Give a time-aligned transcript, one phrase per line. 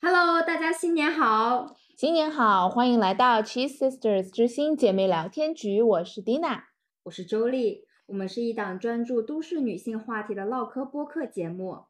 [0.00, 1.74] Hello，大家新年好！
[1.96, 6.60] 新年好，欢迎来到 Cheese Sisters 之心姐妹聊天局，我是 Dina，
[7.04, 11.86] 我是周丽，我们是一档专注都市女性话题的唠嗑播客节目。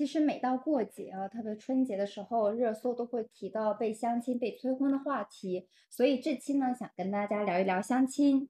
[0.00, 8.48] 其实每到过节啊，特别春节的时候，热搜都会提到被相亲、被催婚的话题，所以这期呢，想跟大家聊一聊相亲。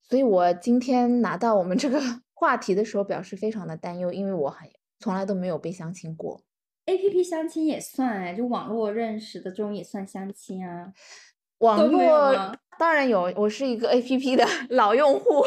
[0.00, 2.00] 所以我今天拿到我们这个
[2.32, 6.40] 话题的时候，表示非常的担忧，因为我很从来都没有被相亲过。
[6.86, 10.94] A P P 相亲也算哎，就网络认识的这种也算相亲啊。
[11.58, 15.44] 网络吗当然有，我是一个 A P P 的 老用户，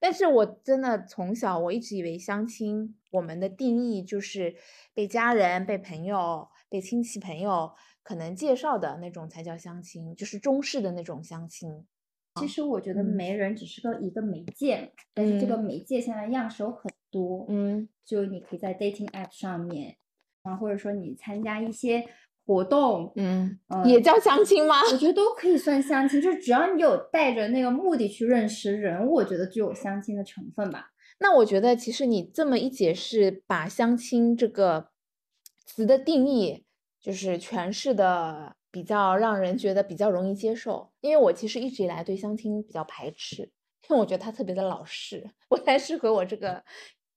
[0.00, 4.54] 但是我真的从小我一直以为相亲，我们的定义就是
[4.94, 7.72] 被家人、被朋友、被亲戚朋友
[8.02, 11.86] 可能介绍的那种才叫相亲，就是中式的那种相亲。
[12.40, 13.04] 其实我觉得嗯。
[13.04, 15.64] 媒人只是个一个媒介，但是这个嗯。
[15.64, 19.98] 媒介现在样式有很多，嗯，就你可以在 dating app 上面
[20.42, 22.08] 啊，或者说你参加一些
[22.44, 24.82] 活动，嗯，嗯也叫相亲吗？
[24.90, 30.90] 我觉得都可以算相亲，就是只要你有带着那个目的去认识人，我觉得就有相亲的成分吧。
[31.20, 34.88] 那我觉得，其实你这么一解释，把相亲这个
[35.64, 36.64] 词的定义，
[37.00, 40.90] 就是诠释的比较让人觉得比较容易接受。
[41.00, 43.42] 因为我其实一直以来对相亲比较排斥，
[43.88, 46.64] 因为我觉得它特别的老式，不太适合我这个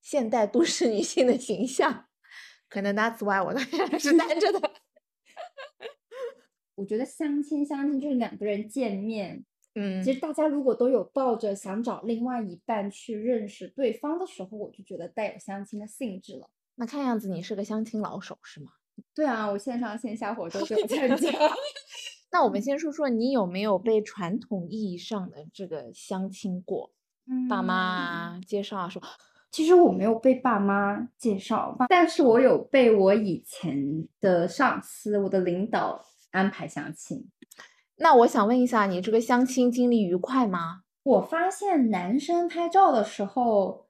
[0.04, 2.06] 现代都市女性的形象。
[2.70, 4.72] 可能 that's why 我到现在是单着的。
[6.76, 9.44] 我觉得相亲相亲就是两个人见面，
[9.76, 16.50] 嗯其实大家如果都有抱着想找另外一半去认识对方的时候，我就觉得带有相亲的性质了。
[16.76, 18.72] 那看样子你是个相亲老手是吗？
[19.14, 21.32] 对啊，我线上线下活动都有参加。
[22.32, 26.92] 那我们先说说你有没有被传统意义上的这个相亲过？
[27.28, 29.02] 嗯爸妈介绍啊说，
[29.52, 37.26] 其实我没有被爸妈介绍，但是我有被我以前的上司、我的领导安排相亲。
[37.98, 40.82] 那我想问一下，你这个相亲经历愉快吗？
[41.04, 43.88] 我发现男生拍照的时候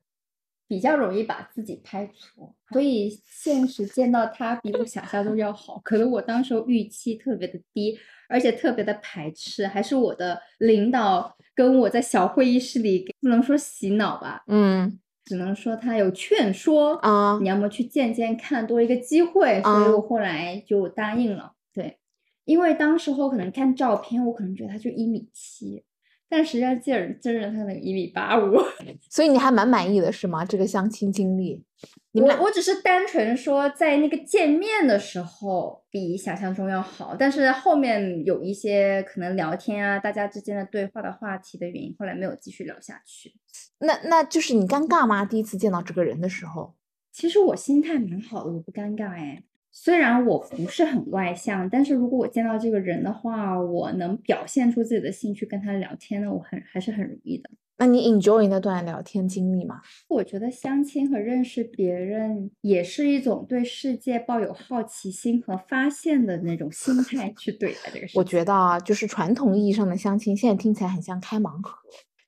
[0.67, 5.81] 比较容易把自己拍错，所以现实见到他比我想象中要好。
[5.83, 7.97] 可能我当时候预期特别的低，
[8.29, 21.53] 而且特别的排斥，还是我的领导跟我在小会议室里，不能说洗脑吧，嗯只能说他有劝说啊你要么去见见看，多一个机会，所以啊我后来就答应了。
[21.73, 21.97] 对，
[22.45, 25.83] 因为当时候可能看照片，我可能觉得他就一米七，
[26.29, 28.55] 但实际上见人真人他能一米八五。
[29.09, 30.45] 所以你还蛮满意的是吗？
[30.45, 31.63] 这个相亲经历，
[32.11, 43.33] 你们俩我我只是单纯说在那个见面的时候比想象中要好，但是后面有一些可能聊天啊，大家之间的对话的话题的原因，后来没有继续聊下去。
[43.79, 45.25] 那那就是你尴尬吗？
[45.25, 46.75] 第一次见到这个人的时候，
[47.11, 49.43] 其实我心态蛮好的，我不尴尬哎。
[49.77, 57.49] 虽然我不是很外向，但是如果我见到这个人的话，我能表现出自己的兴趣跟他聊天呢，我很还是很容易的。
[57.77, 59.81] 那你 enjoy 那段聊天经历吗？
[60.07, 68.17] 我觉得相亲和认识别人也是一种对世界抱有好奇心和发现的那种心态去对待这个事情。
[68.17, 71.77] 我觉得啊，就是传统意义上的相亲，现在听起来很像开盲盒，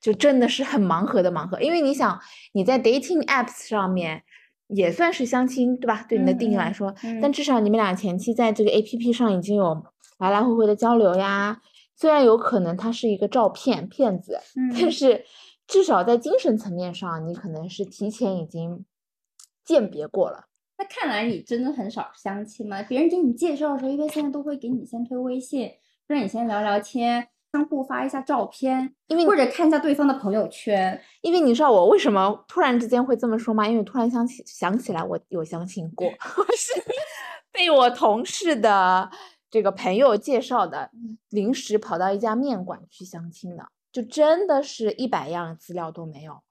[0.02, 1.62] 就真的是很盲盒的盲盒。
[1.62, 2.20] 因为你想，
[2.52, 4.22] 你在 dating apps 上面
[4.68, 6.06] 也算是相亲，对吧？
[6.10, 9.84] 对你的定义来嗯说，嗯但至少你们俩前期在这个 app 上已经有
[10.20, 11.62] 来来回回的交流呀。
[11.96, 14.40] 虽然有可能他是一个照骗骗子，
[14.74, 15.26] 但嗯是
[15.66, 18.86] 至少在精神层面上，你可能是提前已经
[19.66, 20.46] 鉴别过了。
[20.78, 22.84] 那看来你真的很少相亲吗？
[22.84, 25.72] 别人给你介绍的时候，一般现在都会给你先推微信，
[26.06, 31.02] 让你先聊聊天，相互发一下照片，因为或者看一下对方的朋友圈。
[31.22, 33.68] 因为你知道我为什么突然之间会这么说吗？
[33.68, 36.08] 因为突然想起想起来，我有相亲过，
[36.38, 36.84] 我是
[37.52, 39.10] 被我同事的
[39.50, 40.92] 这个朋友介绍的，
[41.30, 46.42] 临时跑到一家面馆去相亲的，就真的是一百样资料都没有。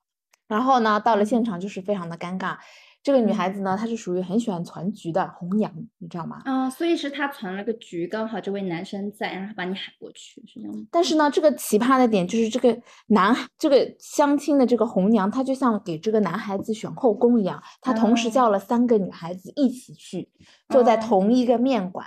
[0.47, 2.57] 然后呢，到了现场就是非常的尴尬。
[3.03, 6.41] 这个女孩子呢，她是属于很喜欢攒局的红娘，你知道吗？
[6.43, 10.85] 啊、所以是她传了个局，刚好这位男生在，然后他把你喊过去，是这样吗？
[10.91, 12.77] 但是呢，这个奇葩的点就是这个
[13.07, 20.29] 男这个相亲的这个红娘，她就像给这个男孩子选后宫一样，她同时哦叫了三个女孩子一起去，
[20.67, 22.05] 坐在哦同一个面馆，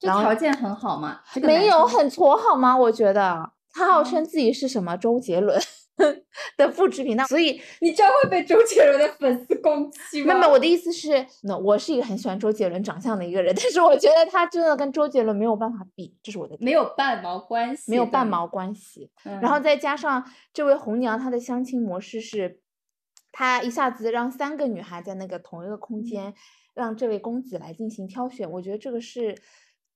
[0.00, 1.20] 这条件很好吗？
[1.32, 2.76] 这个没有很挫好吗？
[2.76, 5.60] 我觉得他号称哦自己是什么周杰伦，
[6.56, 7.16] 的复制品。
[7.16, 10.34] 那所以你这样会被周杰伦的粉丝攻击吗？
[10.34, 19.10] 没有，我的意思是，那我是一个很喜欢周杰伦长相的一个人，但是我觉得他真的跟周杰伦没有办法比，这是我的没有半毛关系，没有半毛关系。
[19.22, 22.60] 然后再加上这位红娘，她的相亲模式是，
[23.30, 26.34] 她一下子让三个女孩在那个同一个空间，
[26.74, 28.50] 让这位公子来进行挑选。
[28.50, 29.36] 我觉得这个是，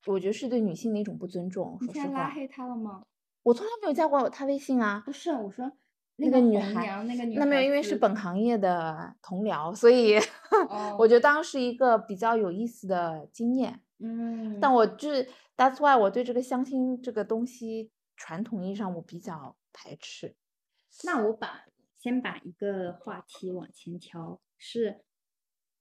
[0.06, 1.76] 我觉得是对女性的一种不尊重。
[1.80, 3.02] 你现在拉黑他了吗？
[3.42, 5.02] 我从来没有加过他微信啊。
[5.04, 5.72] 不是，我说
[6.20, 10.16] 那个女孩，那个女那没有，因为是本行业的同僚，所以
[10.98, 13.80] 我觉得当时一个比较有意思的经验。
[14.00, 20.34] 嗯，但我就是 That's why 我对这个相亲这个东西，传统意义上我比较排斥。
[21.04, 21.66] 那我把
[22.00, 25.02] 先把一个话题往前调，是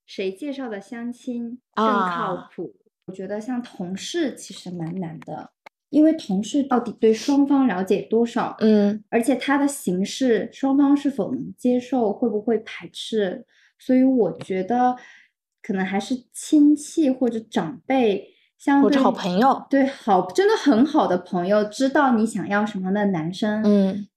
[0.06, 2.76] 谁介绍的相亲更靠谱？
[3.06, 5.54] 我觉得像同事其实蛮难的。
[5.90, 8.56] 因为同事到底对双方了解多少？
[8.60, 13.46] 嗯，而且他的形式，双方是否能接受，会不会排斥？
[13.80, 14.96] 所以我觉得
[15.62, 24.08] 可能还是亲戚或者长辈，像或者好朋友，对，好，真的很好的朋友，知道你想要什么样的男生，嗯，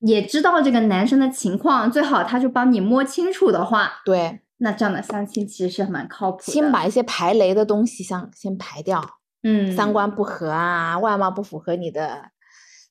[0.00, 6.52] 也知道这个男生的情况，最好他就帮你摸清楚的话，对，那这样的相亲其实是蛮靠谱的。
[6.52, 9.17] 先把一些排雷的东西先先排掉。
[9.42, 12.30] 嗯，三观不合啊，外貌不符合你的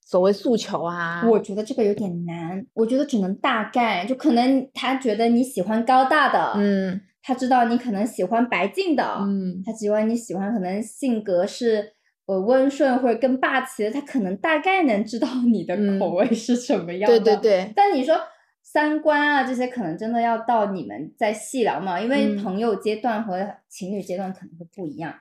[0.06, 2.66] 所谓诉求啊，我觉得这个有点难。
[2.74, 11.92] 我觉得只能大概，就可能他觉得你喜欢高大的，嗯，他知道你可能喜欢白净的，嗯，他喜欢你喜欢可能性格是
[12.28, 17.20] 呃温顺或者更霸气的，他可能大概能知道你的口味是什么样的。
[17.20, 17.74] 对对对。
[17.76, 18.18] 但你说
[18.64, 25.14] 三观啊这些，可能真的要到你们再细聊嘛，因为朋友阶段和情侣阶段可能会不一样，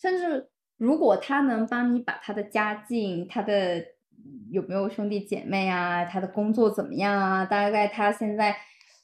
[0.00, 0.48] 甚至。
[0.80, 3.84] 如果他能帮你把他的家境、他的
[4.50, 8.56] 有没有兄弟姐妹啊、他的工作怎么样啊，大概他现在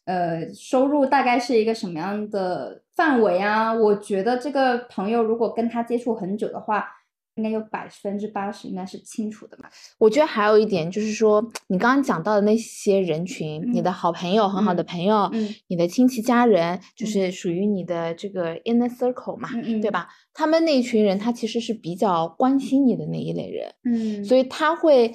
[0.06, 3.74] 呃收入大概是一个什么样的范围啊？
[3.74, 6.94] 我觉得这个朋友如果跟他接触很久的话。
[7.36, 9.70] 应该有百分之八十应该是清楚的吧。
[9.98, 15.30] 我觉得还有一点就是说，你刚刚讲到的那些人群，你的好朋友、很好的朋友，
[15.68, 19.50] 你的亲戚家人，就是属于你的这个 inner circle 嘛，
[19.82, 20.08] 对吧？
[20.32, 25.14] 他们那一群人，他其实是比较关心你的那一类人，嗯，所以他会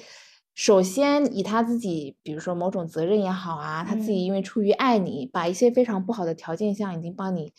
[0.54, 7.52] 首先以他自己，比如说某种责任也好啊，他自己因为出于爱你，把一些非常不好的条件下已经帮你，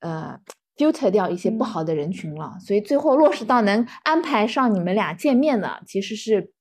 [0.00, 0.38] 呃。
[0.76, 6.52] Filter 掉一些不好的人群了，所以最后落实到能安排上你们俩见面的，其实是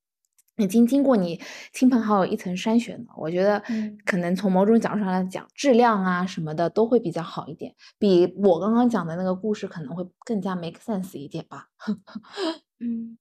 [0.57, 1.39] 已经经过你
[1.73, 3.11] 亲朋好友一层筛选的。
[3.17, 3.63] 我觉得，
[4.05, 11.69] 可能从某种角度上来讲，质量啊什么的都会比较好一点，比我刚刚讲的那个故事可能会更加 make sense 一点吧。
[12.79, 13.17] 嗯，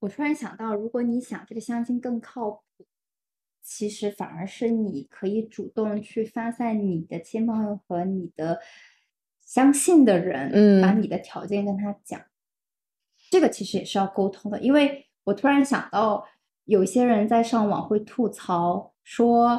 [0.00, 2.86] 我突然想到，如果你想这个相亲更靠谱，
[3.62, 8.58] 其实反而是你可以主动去发散你的亲朋友和你的。
[9.48, 12.20] 相信的人，嗯，把你的条件跟他讲，
[13.30, 14.60] 这个其实也是要沟通的。
[14.60, 16.26] 因为我突然想到，
[16.66, 19.58] 有些人在上网会吐槽说，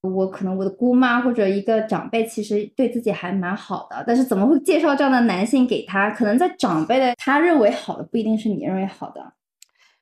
[0.00, 6.10] 我可能我的姑妈或者一个长辈其实对自己还蛮好的，但是怎么会介绍这样的男性给他？
[6.10, 9.34] 可能在长辈的他认为好的，不一定是你认为好的。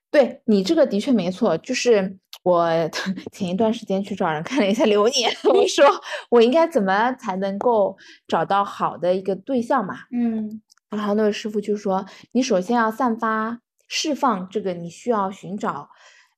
[0.09, 2.71] 对你这个的确没错，就是我
[3.33, 5.85] 前一段时间去找人看了一下流年，我说
[6.31, 7.97] 我应该怎么才能够
[8.29, 9.97] 找到好的一个对象嘛？
[10.13, 15.89] 嗯，然后那位师傅就说，你首先要散发、释放这个你需要寻找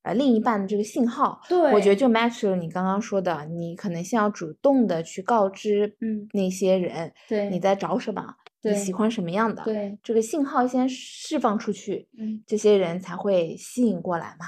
[0.03, 1.43] 呃另一半的这个信号。
[1.47, 8.25] 对，我觉得就 match 了你刚刚说的，你可能先要主动的去告知嗯那些人，对你在找什么。
[8.63, 9.63] 你喜欢什么样的？
[9.63, 14.47] 对，这个信号先释放出去，嗯，这些人才会吸引过来嘛。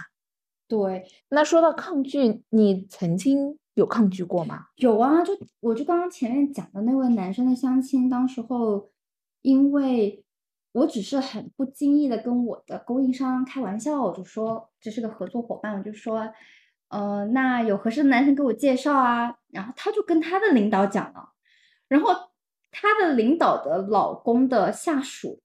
[0.71, 4.67] 对，那说到抗拒，你曾经有抗拒过吗？
[4.77, 8.89] 有啊，就我就刚刚前面讲的那位男生的相亲，当时候，
[9.43, 10.25] 因为
[10.73, 16.33] 我只是很不经意的跟我的供应商开玩笑，我就说这是个合作伙伴，我就说，
[16.89, 21.33] 呃，那有合适的男生给我介绍啊，然后他就跟他的领导讲了，
[21.89, 22.31] 然后。
[22.73, 25.43] 他的领导的老公的下属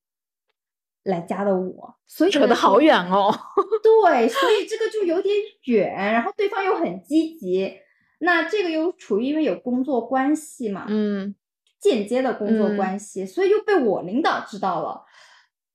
[1.05, 3.33] 来加的我，所以扯得好远哦。
[3.81, 5.35] 对，所以这个就有点
[5.65, 7.79] 远，然后对方又很积极，
[8.19, 11.33] 那这个又处于因为有工作关系嘛，嗯，
[11.79, 15.03] 间接的工作关系，所以又被我领导知道了。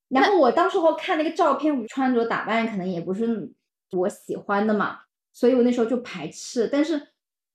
[0.09, 3.51] 然后我当时候看那个照片，我穿着打扮可能也不是
[3.91, 4.99] 我喜欢的嘛，
[5.33, 6.69] 所以我那时候就排斥。
[6.71, 7.01] 但是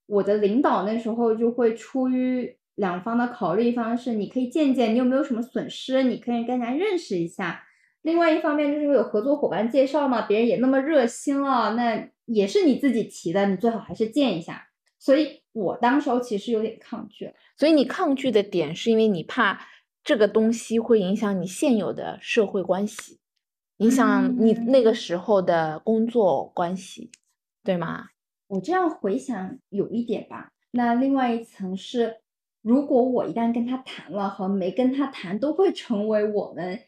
[0.07, 2.57] 我的领导那时候就会出于。
[2.77, 7.63] 两方的考虑方式，你可以见见你有没有什么损失，你可以跟人家认识一下。
[8.07, 14.69] 另外一方面就是有合作伙伴介绍嘛，别人也那么热心了，那也是你自己提的，你最好还是见一下。
[14.97, 19.59] 所以我当时候其实有点抗拒，所以你抗拒的点是因为你怕
[20.05, 23.19] 这个东西会影响你现有的社会关系，
[23.79, 27.11] 影响你那个时候的工作关系，
[27.61, 28.05] 对吗？
[28.47, 30.53] 我这样回想有一点吧。
[30.71, 32.21] 那另外一层是，
[32.61, 36.79] 如果我一旦跟他谈了和没跟他谈，都会成为我们。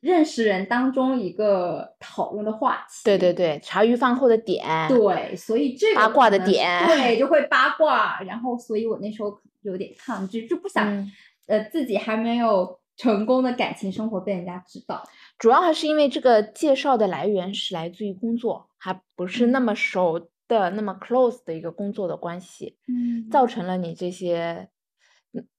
[0.00, 11.10] 认识人当中一个讨论的话题，对对对，茶余饭后的点，对，所以这个八卦的点，对，就会八卦，然后，所以我那时候有点抗拒，就不想，
[11.46, 15.02] 呃，自己还没有成功的感情生活被人家知道，
[15.38, 24.68] 主要还是因为这个介绍的来源是来自于工作，还不是那么熟的、那么 close 的一个工作的关系，嗯，造成了你这些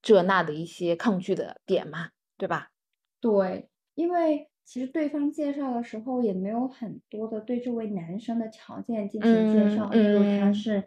[0.00, 2.70] 这那的一些抗拒的点嘛，对吧？
[3.20, 3.68] 对。
[3.98, 10.84] 因为其实对方介绍的时候也没有很多的对这位男生的条件进行介绍，例如他是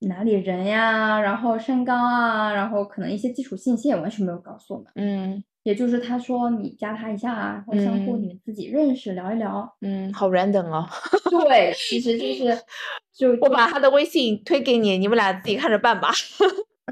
[0.00, 4.92] 哪里人呀，然后身高啊，然后可能一些基础信息也完全没有告诉我们。
[4.96, 9.74] 嗯，也就是他说你加他一下啊，然后相互你们自己认识聊一聊。
[9.80, 10.86] 嗯，好 random 哦。
[11.30, 12.62] 对，其实就是
[13.16, 16.10] 就我把他的微信推给你，你们俩自己看着办吧。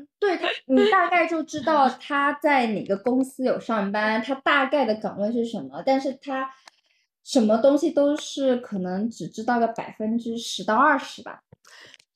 [0.21, 6.51] 对他，你大概就知道他在哪个公司有上班，他大概的岗位是什么，但是他
[7.25, 11.43] 什么东西都是可能只知道个百分之十到二十吧，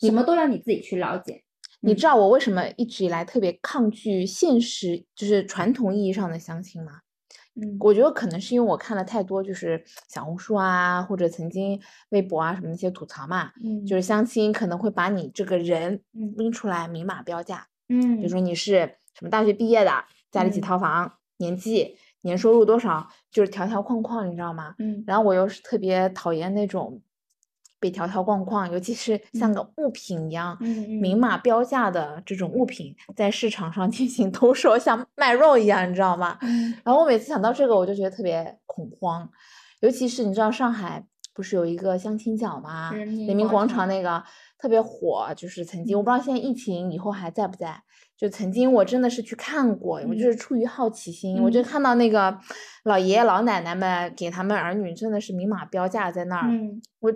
[0.00, 1.42] 什么都要你自己去了解。
[1.80, 7.00] 你知道我为什么一直以来特别抗拒现实，就是传统意义上的相亲吗？
[7.54, 11.78] 嗯，我觉得可能是因为我看了太多，就是小红书啊，或者曾经
[12.10, 17.66] 微博啊什么那些吐槽嘛，嗯，就是相亲可能会把你这个人拎出来明码标价。
[17.88, 19.92] 嗯，比如说你是什么大学毕业的，
[20.30, 24.74] 家里几套房，年纪、年收入多少，就是条条框框，你知道吗？
[24.78, 27.02] 嗯，然后我又是特别讨厌那种
[27.80, 30.56] 被条条框框，尤其是像个物品一样，
[31.00, 36.38] 明码标价的这种物品在市场上 进行兜售，像卖肉一样，你知道吗？
[36.42, 39.28] 嗯，然后我每次想到这个，我就觉得特别恐慌，
[39.80, 42.92] 尤其是你知道上海不是有一个相亲角吗？
[43.26, 44.22] 人民广场那个。
[44.62, 47.83] 特别火，就是曾经我不知道现在疫情以后还在不在。
[48.16, 52.38] 就曾经我真的是去看过，我就是出于好奇心，我就看到那个
[52.85, 56.49] 老爷爷老奶奶们给他们儿女真的是明码标价在那儿。
[57.00, 57.12] 我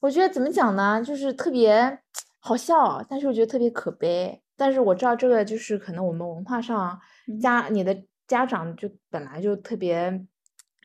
[0.00, 1.98] 我觉得怎么讲呢，就是特别
[2.38, 4.38] 好笑，但是我觉得特别可悲。
[4.54, 7.00] 但是我知道这个就是可能我们文化上
[7.40, 7.96] 家你的
[8.28, 10.22] 家长就本来就特别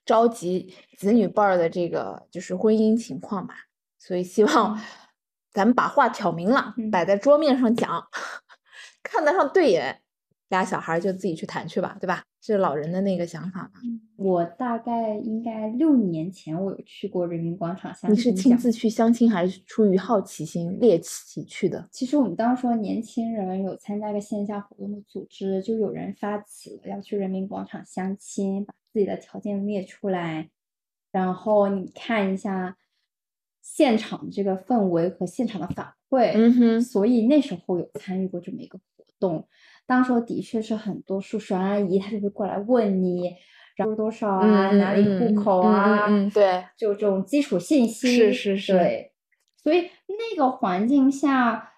[0.05, 3.53] 着急子女辈儿的这个就是婚姻情况嘛，
[3.97, 4.79] 所以希望。
[5.51, 8.07] 咱们把话挑明了，摆在桌面上讲，
[9.03, 9.99] 看得上对眼，
[10.49, 12.23] 俩小孩就自己去谈去吧，对吧？
[12.41, 13.81] 这是老人的那个想法嘛。
[14.15, 18.11] 我大概应该六年前我有去过人民广场相亲。
[18.11, 21.89] 你是亲自去相亲，还是出于好奇心猎奇去的？
[21.91, 30.49] 其实我们当时说年轻人有参加一个线下活动的组织，就有人发起了要去人民广场相亲，把自己的条件列出来，
[31.11, 32.77] 然后你看一下。
[33.71, 39.47] 现场这个氛围和现场的反馈，嗯哼，所以那时候有参与过这么一个活动。
[39.85, 43.35] 当时候的确是很多叔叔阿姨，他就会过来问你，
[43.75, 49.13] 然后多少啊，哪里户口啊，嗯，对，就这种基础信息，是是是，对。
[49.55, 51.73] 所以那个环境下，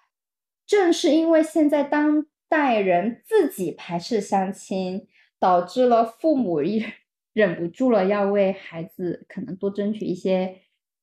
[0.66, 5.06] 正是因为现在当代人自己排斥相亲，
[5.38, 6.84] 导致了父母也
[7.34, 10.56] 忍不住了，要为孩子可能多争取一些。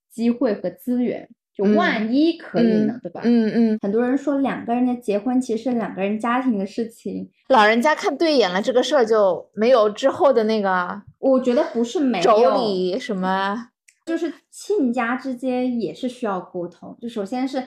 [0.10, 3.22] 机会和资源，就万一可以呢，对吧？
[3.24, 3.80] 嗯嗯。
[3.82, 11.01] 很多人说两个人的结婚其实是两个人家庭的事情，老人家看对眼了，这个事儿就没有之后的那个。
[11.20, 12.24] 我觉得不是没有。
[12.24, 13.70] 妯娌什么，
[14.06, 16.98] 就是亲家之间也是需要沟通。
[17.01, 17.62] 就首先是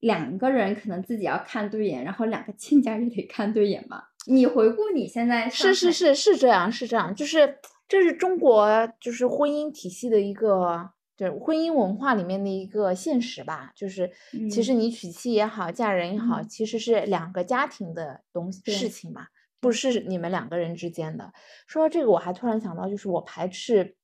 [0.00, 4.02] 两个人可能自己要看对眼，然后两个亲家也得看对眼嘛。
[4.26, 7.56] 你回顾你现在是是是是这样是这样，就是
[7.88, 10.90] 这是中国就是婚姻体系的一个。
[11.16, 14.10] 对婚姻文化里面的一个现实吧，就是
[14.50, 19.28] 其实你娶妻也好，嫁人也好，其实是两个家庭的东西事情嘛，
[19.60, 21.32] 不是你们两个人之间的。
[21.66, 23.96] 说到这个，我还突然想到，就是我排斥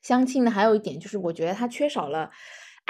[0.00, 2.30] 相亲的还有一点，就是我觉得他缺少了。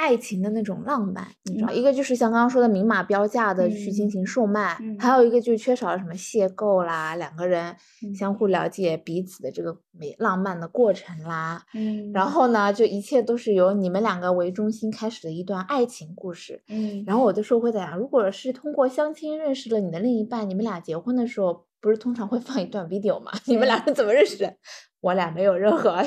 [0.00, 7.76] 爱情的那种浪漫，你知道，一个就是像刚刚说的明码标价的去进行售卖，还有一个就缺少了什么邂逅啦，两个人
[8.18, 11.62] 相互了解彼此的这个美浪漫的过程啦。
[11.74, 16.62] 嗯，然后呢，就一切都是由你们两个为中心开始的一段爱情故事。
[16.68, 23.30] 嗯，然后我就说会在想，如果是通过相亲认识了你的另一半，你们俩结婚的时候，不是通常会放一段 video 吗？
[23.44, 24.56] 你们俩是怎么认识的？
[25.02, 26.02] 我俩没有任何。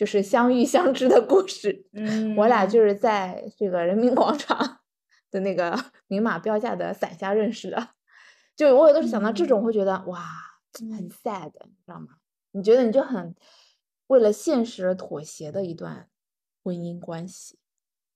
[0.00, 1.84] 就是相遇相知的故事。
[1.92, 4.80] 嗯 我俩就是在这个人民广场
[5.30, 5.78] 的那个
[6.08, 7.90] 明码标价的伞下认识的。
[8.56, 10.24] 就我有的时候想到这种，会觉得哇，
[10.72, 12.06] 很嗯 sad，你知道吗？
[12.52, 13.34] 你觉得你就很
[14.06, 16.08] 为了现实而妥协的一段
[16.64, 17.58] 婚姻关系。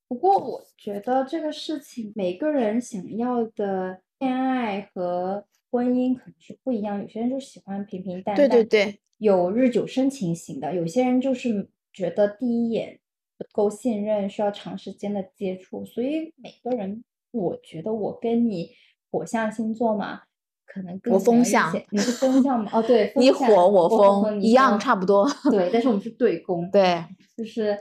[0.09, 7.03] 不过我觉得这个事情，每个人想要的恋爱和婚姻可能是不一样。
[7.03, 12.99] 有些人就喜欢平平淡淡，对对对，有日久生情型的；有些人就是觉得第一眼
[13.39, 15.85] 不够信任，需要长时间的接触。
[15.87, 18.73] 所以每个人，我觉得我跟你
[19.11, 20.23] 火象星座嘛，
[20.67, 22.71] 可能更我风象你是风象吗？
[22.75, 25.25] 哦，对， 你火我风风一样，差不多。
[25.45, 25.53] 不多。
[25.53, 26.69] 对，但是我们是对宫。
[26.73, 27.05] 对，
[27.37, 27.79] 就是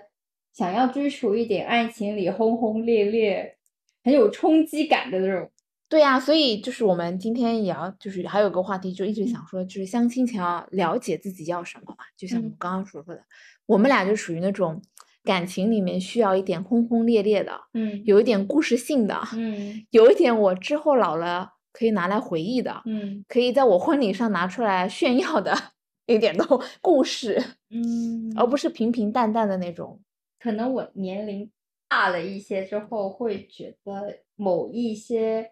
[0.53, 3.57] 想要追求一点爱情里轰轰烈烈、
[4.03, 5.49] 很有冲击感的那种。
[5.93, 12.03] 对呀、所以就是我们今天也要，就是还有个话题，就一直想说，就是相亲前要了解自己要什么嘛。
[12.17, 13.21] 就像我刚刚所说的，
[13.67, 14.81] 我们俩就属于那种
[15.23, 18.01] 感情里面需要一点轰轰烈烈的，嗯。
[18.05, 19.85] 有一点故事性的，嗯。
[19.91, 23.23] 有一点我之后老了可以拿来回忆的，嗯。
[23.27, 25.55] 可以在我婚礼上拿出来炫耀的
[26.07, 26.43] 一点的
[26.81, 30.01] 故事，嗯，而不是平平淡淡的那种。
[30.39, 31.51] 可能我年龄
[31.87, 35.51] 大了一些之后，会觉得某一些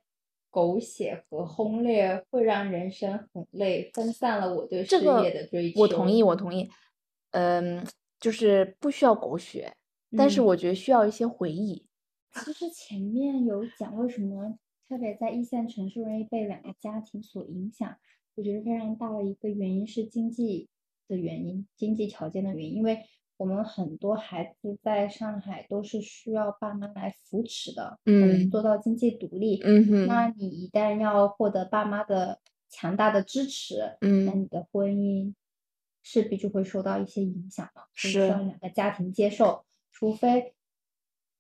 [0.52, 5.82] 狗血和轰烈会让人生很累，分散了我对事这个业的追求。
[5.82, 6.70] 我同意，我同意。
[7.32, 7.84] 嗯，
[8.20, 9.74] 就是不需要狗血，
[10.18, 11.88] 但是嗯我觉得需要一些回忆。
[12.34, 17.98] 其实前面有讲为什么特别在一线城市容易被两个家庭所影响，
[18.36, 20.68] 我觉得非常大的一个原因是经济
[21.08, 23.00] 的原因，经济条件的原因，因为
[23.42, 28.52] 我们很多孩子在上海都是需要爸妈来扶持的，嗯。
[28.52, 29.60] 做到经济独立。
[29.64, 34.42] 嗯哼，那你一旦要获得爸妈的强大的支持，嗯那嗯。
[34.44, 35.34] 你的婚姻
[36.04, 40.54] 势必就会受到一些影响嘛，是需要两个家庭接受，除非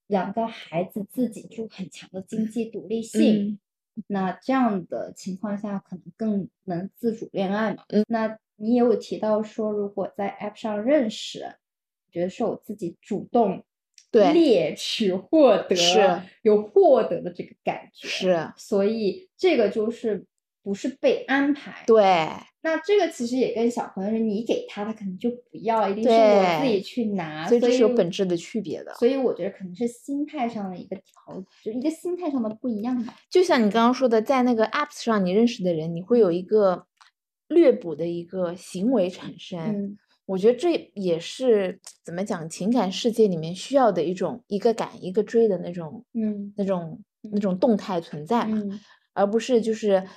[0.07, 3.59] 两个孩子自己就很强的经济独立性，
[3.95, 4.03] 嗯。
[4.07, 7.83] 那这样的情况下可能更能自主恋爱嘛。
[7.89, 8.03] 嗯。
[8.07, 11.60] 那你也有提到说，如果在 App 上认识，我
[12.11, 13.63] 觉得是我自己主动
[14.11, 20.25] 对猎取获得，是有获得的这个感觉，是，所以这个就是
[20.61, 21.83] 不是被安排。
[21.87, 22.03] 对
[22.63, 28.93] 那这个其实也跟小朋友，你给他，他可能就不要，一定是我自己去拿，所以这是有本质的区别的。
[28.95, 33.15] 所以我觉得可能是心态上的一个调，就一个心态上的不一样吧。
[33.31, 36.85] 就像你刚刚说的，在那个 apps 上你认识的人，你会有一个
[37.47, 39.59] 略补的一个行为产生。
[39.59, 48.79] 嗯我觉得这也是怎么讲，情感世界里面需要的一种一个赶一个追的那种嗯那种那种动态存在嘛，嗯
[49.13, 50.07] 而不是就是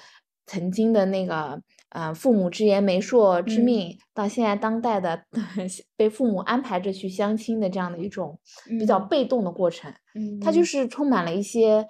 [0.46, 5.24] 曾经的那个呃父母之言媒妁之嗯命，到现在当代的
[5.96, 8.38] 被父母安排着去相亲的这样的一种
[8.78, 9.92] 比较嗯被动的过程。
[10.14, 11.84] 嗯，它就是充满了一些，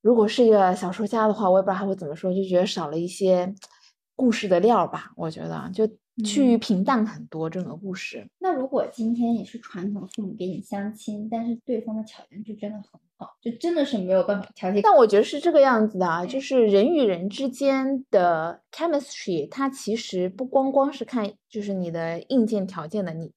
[0.00, 3.52] 如果是一个小说家的话，我也不知道他会怎么说，就觉得少了一些
[4.14, 5.10] 故事的料吧。
[5.16, 5.86] 我觉得就
[6.24, 8.26] 趋于嗯平淡很多，整个故事。
[8.38, 14.80] 那如果今天也是传统父母给你相亲，但是对方的条件就真的很好，就真的是没有办法调节。
[14.82, 23.32] 但我觉得是这个样子的啊，就是人与人之间的 chemistry，它其实不光光是看就是你的硬件条件的，你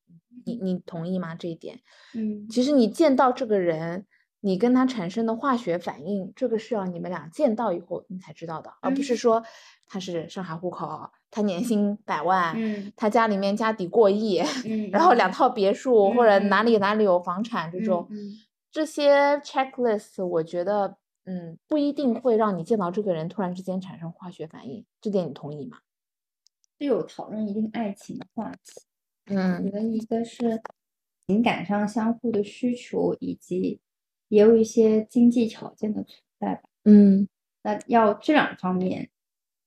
[0.45, 1.35] 你你同意吗？
[1.35, 1.79] 这一点？
[2.15, 4.05] 嗯其实你见到这个人，
[4.39, 9.43] 你跟他产生的化学反应，这个是要你们俩见到以后你才知道的，而不是嗯说
[9.85, 18.33] 他是上海户口，他年薪百万，嗯他家里面家底过亿，嗯， 然后两套别墅或者嗯哪里哪里有房产这种，嗯
[18.71, 20.97] 这些 checklist 我觉得。
[21.25, 25.77] 嗯，不一定会让你见到这个人突然之间产生化学反应，这点你同意吗？
[26.79, 28.81] 是有讨论一定爱情的话题。
[29.27, 30.59] 我觉嗯得一个是
[31.27, 33.79] 情感上相互的需求，以及
[34.29, 36.63] 也有一些经济条件的存在吧。
[36.85, 37.27] 嗯，
[37.61, 39.11] 那要这两方面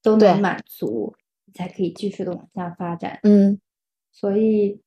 [0.01, 1.22] 都能满足，你
[1.53, 3.19] 才可以继续的往下发展。
[3.23, 3.59] 嗯
[4.11, 4.81] 所以，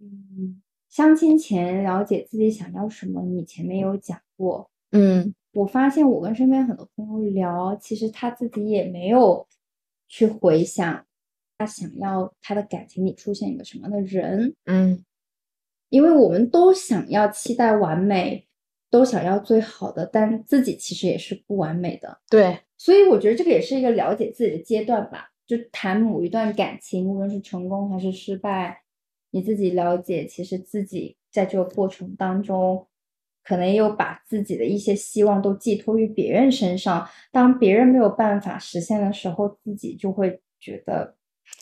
[0.00, 4.70] 嗯，相亲前了解自己想要什么，你前面有讲过。
[4.92, 9.46] 嗯我发现我跟身边很多朋友聊，其实他自己也没有
[10.08, 11.06] 去回想
[11.56, 15.04] 他想要他的感情里出现一个什么样的人，嗯
[15.90, 18.48] 因为我们都想要期待完美，
[18.90, 22.20] 都想要最好的，但自己其实也是不完美的。
[22.28, 25.30] 对，所以我觉得这个也是一个了解自己的阶段吧。
[25.46, 28.82] 就谈某一段感情，无论是成功还是失败，
[29.30, 32.86] 你自己了解，其实自己在这个过程当中，
[33.42, 37.06] 可能又把自己的一些希望都寄托于别人身上。
[37.30, 41.14] 当别人没有办法实现的时候，自己就会觉得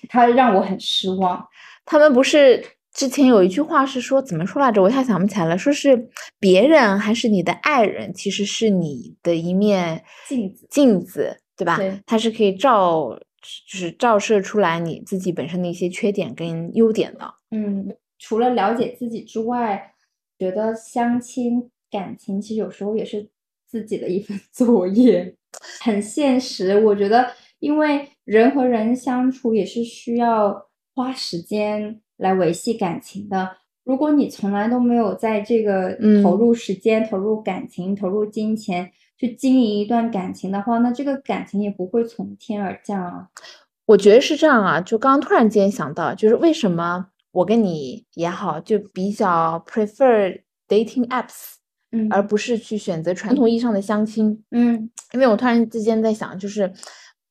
[0.09, 1.45] 他让我很失望。
[1.85, 4.81] 他们不是之前有一句话是说怎么说来着？
[4.81, 5.59] 我一下想不起来了。
[5.59, 11.77] 说是别人还是你的爱人，其实是你的一面镜子，镜子，对吧？
[11.79, 13.19] 对它是可以照，
[13.67, 17.35] 就是照射出来你自己本身的一些缺点跟优点的。
[17.51, 19.95] 嗯，除了了解自己之外，
[20.39, 23.29] 觉得相亲感情其实有时候也是
[23.69, 25.35] 自己的一份 作业，
[25.81, 26.79] 很现实。
[26.85, 33.57] 我觉得，因为人和人相处也是需要花时间来维系感情的。
[33.85, 43.29] 如果你从来都没有在这个嗯投入时间、投入感情、投入金钱去经营一段感情的话，那这个感情也不会从天而降啊。
[43.87, 51.55] 我觉得是这样啊，就刚刚突然间想到，就是为什么我跟你也好，就比较 prefer dating apps，
[51.91, 54.43] 嗯而不是去选择传统意义上的相亲。
[54.51, 56.73] 嗯因为我突然之间在想，就是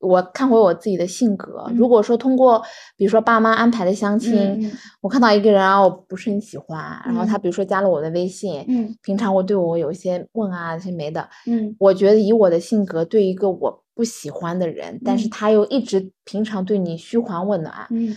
[0.02, 1.76] 我看回我自己的性格，嗯。
[1.76, 2.62] 如果说通过
[2.98, 7.42] 比如说爸妈安排的相亲，我看到一个人啊，我不是很喜欢，然后他嗯。
[7.42, 8.96] 比如说加了我的微信，嗯。
[9.04, 11.76] 平常我对我有一些问啊，这些没的，嗯。
[11.80, 15.30] 我觉得以我的性格，对一个我不喜欢的人，但是嗯。
[15.30, 18.16] 他又一直平常对你嘘寒问暖，嗯。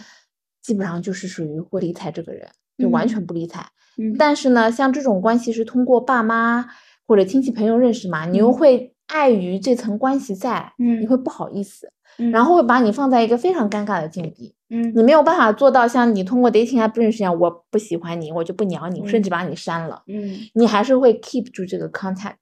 [0.63, 3.67] 基本上就是属于不理睬这个人，就完嗯全不理睬。
[3.99, 6.67] 嗯，但是呢，像这种关系是通过爸妈
[7.07, 8.53] 或者亲戚朋友认识嘛，你又嗯。
[8.55, 11.09] 会碍于这层关系在，嗯你嗯。
[11.09, 12.31] 会不好意思，嗯。
[12.31, 14.93] 然后会把你放在一个非常尴尬的境地，嗯。
[14.95, 19.23] 你没有办法做到像你通过 dating app 认识一样，我不喜欢你，我就不鸟你，我甚嗯。
[19.23, 20.39] 至把你删了，嗯。
[20.55, 22.37] 你还是会 keep 住这个 contact，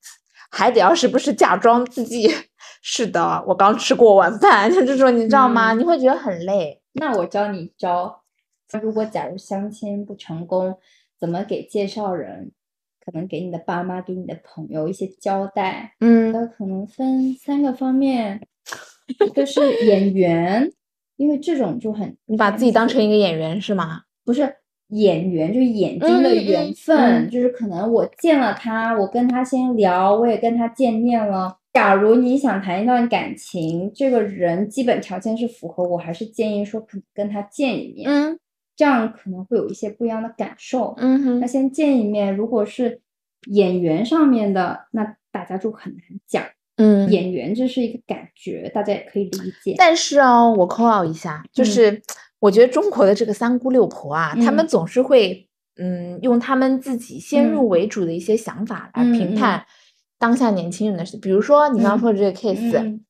[0.51, 2.31] 还得要时不时假装自己
[2.83, 5.73] 是的，我刚吃过晚饭， 就这种你知道吗？
[5.75, 5.79] 嗯。
[5.81, 6.81] 你会觉得很累。
[6.95, 8.23] 那我教你一招，
[8.83, 10.77] 如果假如相亲不成功，
[11.19, 12.53] 怎么给介绍人，
[13.05, 15.95] 可能给你的爸妈、给你的朋友一些交代？
[16.01, 18.41] 嗯那可能分三个方面，
[19.27, 20.71] 一个是演员，
[21.17, 24.03] 因为这种就很你把自己当成一个演员是吗？
[24.25, 24.55] 不是
[24.89, 31.59] 演员，就是眼睛的缘嗯分，嗯就是可能我见了他，我跟他先聊，我也跟他见面了。
[31.73, 38.39] 假如你想谈一段感情，这个人基本条件是符合，我还是建议说可跟他见一面，嗯
[38.83, 40.93] 这样可能会有一些不一样的感受。
[40.97, 43.01] 嗯哼，那先见一面，如果是
[43.47, 46.43] 演员上面的，那大家就很难讲。
[46.79, 49.77] 嗯演员这是一个感觉，大家也可以理解。
[49.79, 52.03] 但是哦，我 call out 一下，就嗯是
[52.41, 59.65] 我觉得中国的这个三姑六婆啊，他们嗯总是会嗯用他们自己先入嗯为主的一些想法来评判
[60.19, 61.17] 当下年轻人的事。
[61.19, 63.05] 比如说你刚刚嗯说的这个 case，、嗯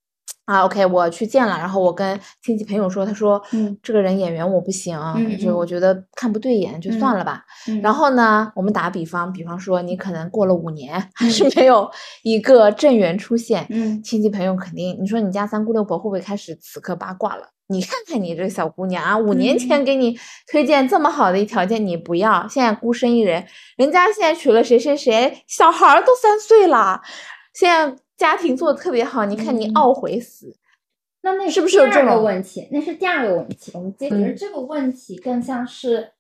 [0.45, 7.45] 啊，OK，我去见了，然后我跟亲戚朋友说，他说，嗯这个人演员我不行，嗯就我觉得看不对眼，就算嗯了吧。
[7.69, 11.89] 嗯，然后呢，我们打个比方，比方说你可能过了五年还是嗯没有
[12.23, 17.49] 一个正缘出现，嗯亲戚朋友肯定，你说你家三姑六婆会不会开始此刻八卦了？
[17.69, 20.19] 你看看你这个小姑娘啊，五年前嗯给你
[20.51, 27.01] 推荐这么好的一条件，你不要，现在孤身一人，人家现在娶了谁谁谁，小孩儿都三岁了，
[27.55, 30.57] 现在家庭做的特别好，你看你嗯懊悔死。
[31.23, 32.69] 那那是不是有第二个问题？
[32.71, 33.73] 那是第二个问题。
[33.75, 36.13] 我们接着嗯这个问题更像是，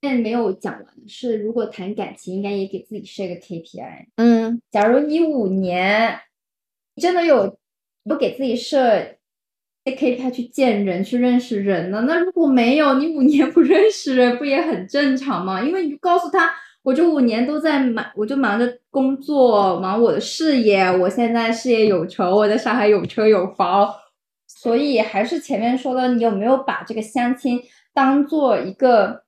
[0.00, 4.06] 现在没有讲完是，如果谈感情，应该也给自己设一个 KPI。
[4.16, 6.18] 嗯假如你五年
[6.96, 7.58] 真的有
[8.04, 8.78] 不给自己设
[9.84, 12.06] KPI 去见人、去认识人呢？
[12.08, 15.62] 那如果没有，你五年不认识人，不也很正常吗？
[15.62, 16.54] 因为你就告诉他，
[16.86, 23.92] 我这五年都在忙，我就忙着工作，忙我的事业，我现在事业有成，我在上海有车有房，
[24.46, 27.60] 所以还是前面说的，你有没有把这个相亲
[27.92, 29.24] 当做一个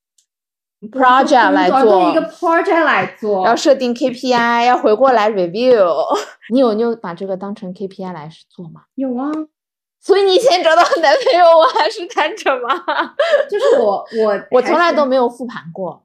[0.81, 5.85] Project 来当做一个 project 来做，要设定 KPI，要回过来 review。
[6.55, 8.83] 你有你有把这个当成 KPI 来做吗？
[8.95, 9.33] 有啊。
[10.01, 12.69] 所以你以前找到男朋友，我还是单着吗？
[13.51, 16.05] 就是我我我从来都没有复盘过，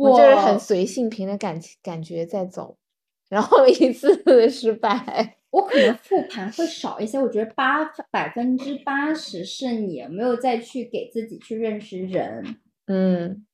[0.00, 2.76] 我就是很随性，凭着感情感觉在走，
[3.28, 5.36] 然后一次次 的失败。
[5.50, 13.46] 我可能复盘会少一些，我觉得八百分之八十是你有没有再去给自己去认识人，嗯。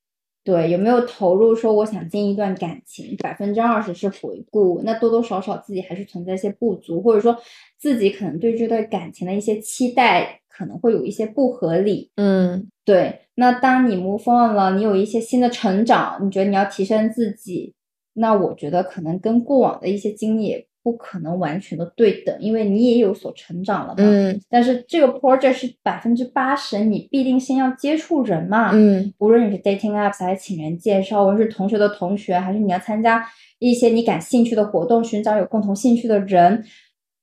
[0.45, 7.37] 对，有没有投入说我想进一段感情，百分之二十是回顾，那多多少少自己还是存在一些不足，或者说
[7.77, 17.75] 自己可能对这段感情的一些期待可能会有一些不合理，嗯对，那当你 move on 了，你有一些新的成长，你觉得你要提升自己，
[18.15, 23.97] 那我觉得可能跟过往的一些经历也不可能完全的对等，因为你也有所成长了嘛。
[23.99, 28.71] 嗯但是这个 project 是百分之八十，你必定先要接触人嘛。
[28.73, 33.27] 嗯无论你是 dating apps 还是请人介绍，无论是同学的同学，还是你要参加
[33.59, 36.65] 一些你感兴趣的活动，寻找有共同兴趣的人，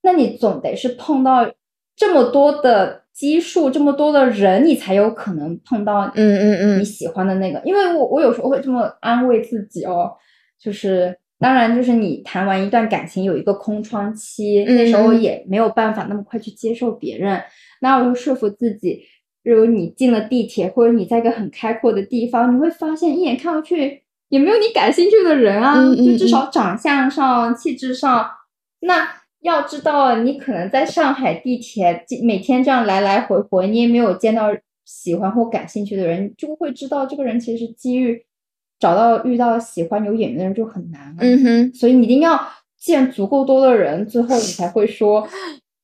[0.01, 1.49] 那你总得是碰到
[1.95, 7.61] 这么多的基数这么多的人，你才有可能碰到嗯嗯嗯你喜欢的那个。
[7.63, 10.11] 因为我我有时候会这么安慰自己哦，
[10.59, 17.39] 就是当然就是你谈完一段感情有一个空窗期，那时候嗯也没有办法那么快去接受别人，
[17.81, 19.03] 那我就说服自己。
[19.43, 28.25] 如果你进了地铁，或者你在一个很开阔的地方，你会发现一眼看过去也没有你感兴趣的人啊，就至少长相上、气质上。
[28.79, 29.05] 那
[29.43, 34.49] 要知道，你可能在上海地铁每天这样来来回回，你也没有见到
[34.85, 38.25] 喜欢或感兴趣的人，你就会知道这个人其实机遇
[38.79, 41.15] 找到遇到喜欢有眼缘的人就很难啊。
[41.19, 42.39] 嗯哼，所以你一定要
[42.77, 45.27] 见足够多的人，最后你才会说，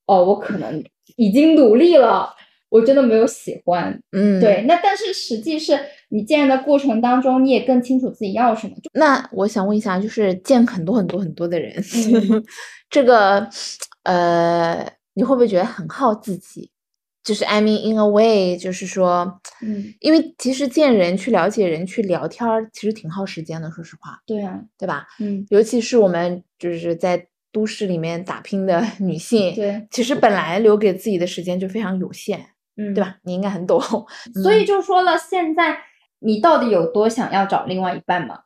[0.05, 0.83] 哦，我可能
[1.17, 2.33] 已经努力了，
[2.69, 3.99] 我真的没有喜欢。
[4.11, 5.77] 嗯，对，那但是实际是
[6.09, 8.73] 你见的过程当中，你也更清楚自己要什么。
[8.93, 12.43] 那我想问一下，就是见很多很多很多的人，嗯
[12.89, 13.49] 这个
[14.03, 16.71] 呃，你会不会觉得很耗自己？
[17.23, 25.05] 就是 I mean in a way，就是说，嗯，因为其实见人、去了解人、去聊天儿，其实挺耗时间的，说实话，对啊，对吧？
[25.19, 32.39] 嗯，尤其是我们就是在都市里面打拼的 女性，对，其实本来留给自己的时间就非常有限，
[32.77, 33.03] 嗯，对？
[33.03, 33.17] 吧？
[33.23, 33.79] 你应该很懂。
[34.41, 35.77] 所以就说了，现在
[36.19, 38.39] 你到底有多想要找另外一半吗？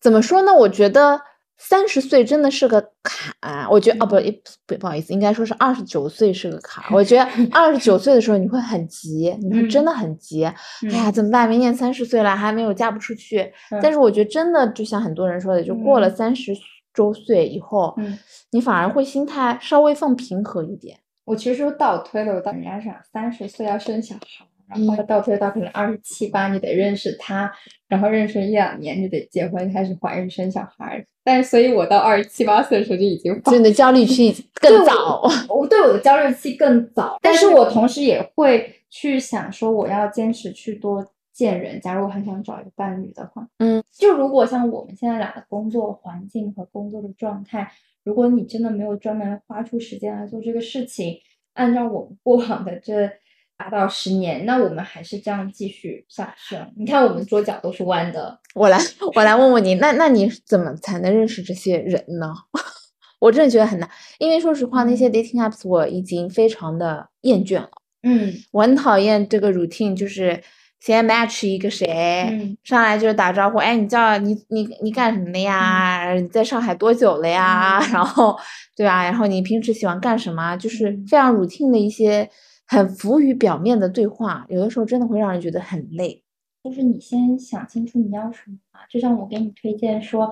[0.00, 0.54] 怎么说呢？
[0.54, 1.20] 我觉得
[1.58, 3.66] 三十岁真的是个坎。
[3.70, 6.84] 我觉得哦，不，嗯不，不好意思，应该说是二十九岁是个坎。
[6.94, 10.44] 我觉得二十九岁的时候你会很急，你会真的很急。
[10.44, 10.54] 哎
[10.96, 11.48] 呀，怎么办？
[11.48, 13.40] 明年三十岁了，还没有嫁不出去。
[13.70, 16.52] 嗯但是我觉得真的就像很多人说的，就过了嗯三十
[16.92, 18.18] 周岁以后，嗯，
[18.50, 20.98] 你反而会心态稍微放平和一点。
[21.24, 27.52] 我其实倒推了，我当人家想三十岁要生小孩，然嗯后倒推到可能二十七八你得认识他，
[27.88, 31.04] 然后认识一两年就得结婚，开始怀孕生小孩。
[31.22, 35.22] 但是，所以我到二十七八岁的时候就已经就你的焦虑期 更早。
[35.48, 41.80] 我对我的焦虑期更早， 但是我同时也会去想说，我要坚持去多见人。
[41.80, 47.72] 假如我很想找一个伴侣的话，嗯，就如果像我们现在俩的工作环境和工作的状态，
[48.04, 51.18] 如果你真的没有专门花出时间来做这个事情，
[51.54, 53.10] 按照我们过往的这
[53.56, 56.66] 八到十年，那我们还是这样继续下去啊。
[56.76, 58.78] 你看，我们桌角都是弯的，我来，
[59.14, 62.32] 我来问问你，那那你怎么才能认识这些人呢？
[63.18, 63.88] 我真的觉得很难，
[64.18, 67.70] 因为说实话，那些嗯 dating apps 我已经非常的厌倦了。
[68.02, 70.40] 嗯我很讨厌这个 routine，就是
[70.80, 71.86] 先 match 一个谁，
[72.30, 76.12] 嗯上来就是打招呼，哎，你叫你你你干什么的呀？
[76.12, 77.78] 你在上海多久了呀？
[77.82, 78.38] 嗯 然后
[78.76, 79.02] 对吧？
[79.02, 80.54] 然后你平时喜欢干什么？
[80.58, 82.28] 就是嗯非常 routine 的一些
[82.66, 86.22] 很浮于表面的对话，有的时候真的会让人觉得很累。
[86.64, 88.80] 就是你先想清楚你要什么嘛。
[88.90, 90.28] 就像我给你推荐说，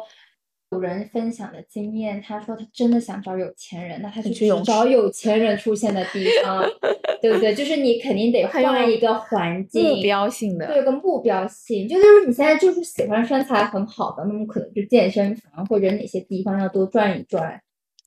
[0.73, 6.64] 有人分享的经验，他说他真的想找有钱人，那他就只去找有钱人出现的地方，
[7.23, 7.55] 对不对？
[7.55, 17.61] 就是你肯定得换一个环境，目标性的，对，有个目标性，就例如你现在就是喜欢身材很好的，那么可能就健身房或者哪些地方要多转一转。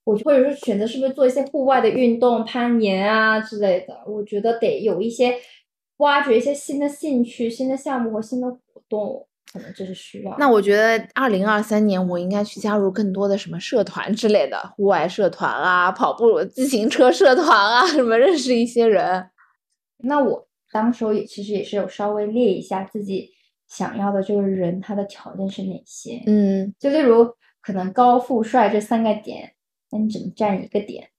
[0.07, 3.93] 我或者说选择是不是做一些户外的运动，攀岩啊之类的。
[4.07, 5.35] 我觉得得有一些
[5.97, 10.33] 挖掘一些新的兴趣、新的项目和新的活动，可能这是需要。
[10.39, 19.29] 那我觉得二零二三年我应该去加入更多的什么社团之类的，户外社团啊，跑步、自行车社团啊，什么认识一些人。
[19.97, 23.31] 那我当时候也其实也是有稍微列一下自己
[23.67, 26.23] 想要的这个人他的条件是哪些。
[26.27, 27.27] 嗯就例如
[27.61, 29.51] 可能高富帅这三个点，
[29.91, 31.09] 那你只能占一个点，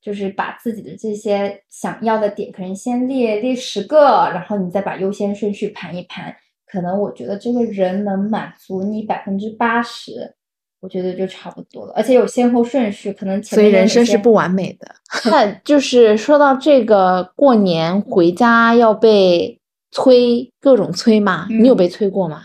[0.00, 6.36] 就是把自己的这些想要的点，可能先列列十个，然后你再把优先顺序盘一盘。
[6.66, 10.34] 可能我觉得这个人能满足你百分之八十，
[10.80, 14.94] 我觉得就差不多了，而且有先后顺序，可能前所以人生是不完美的。
[15.30, 19.60] 那就是说到这个过年回家要被
[19.92, 22.42] 催，各种催嘛，你有嗯被催过吗？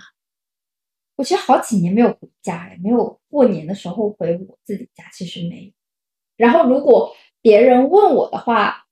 [1.17, 5.71] 我其实好几年没有回家了，没有过年的时候回我自己家，其实没有。
[6.35, 8.85] 然后如果别人问我的话，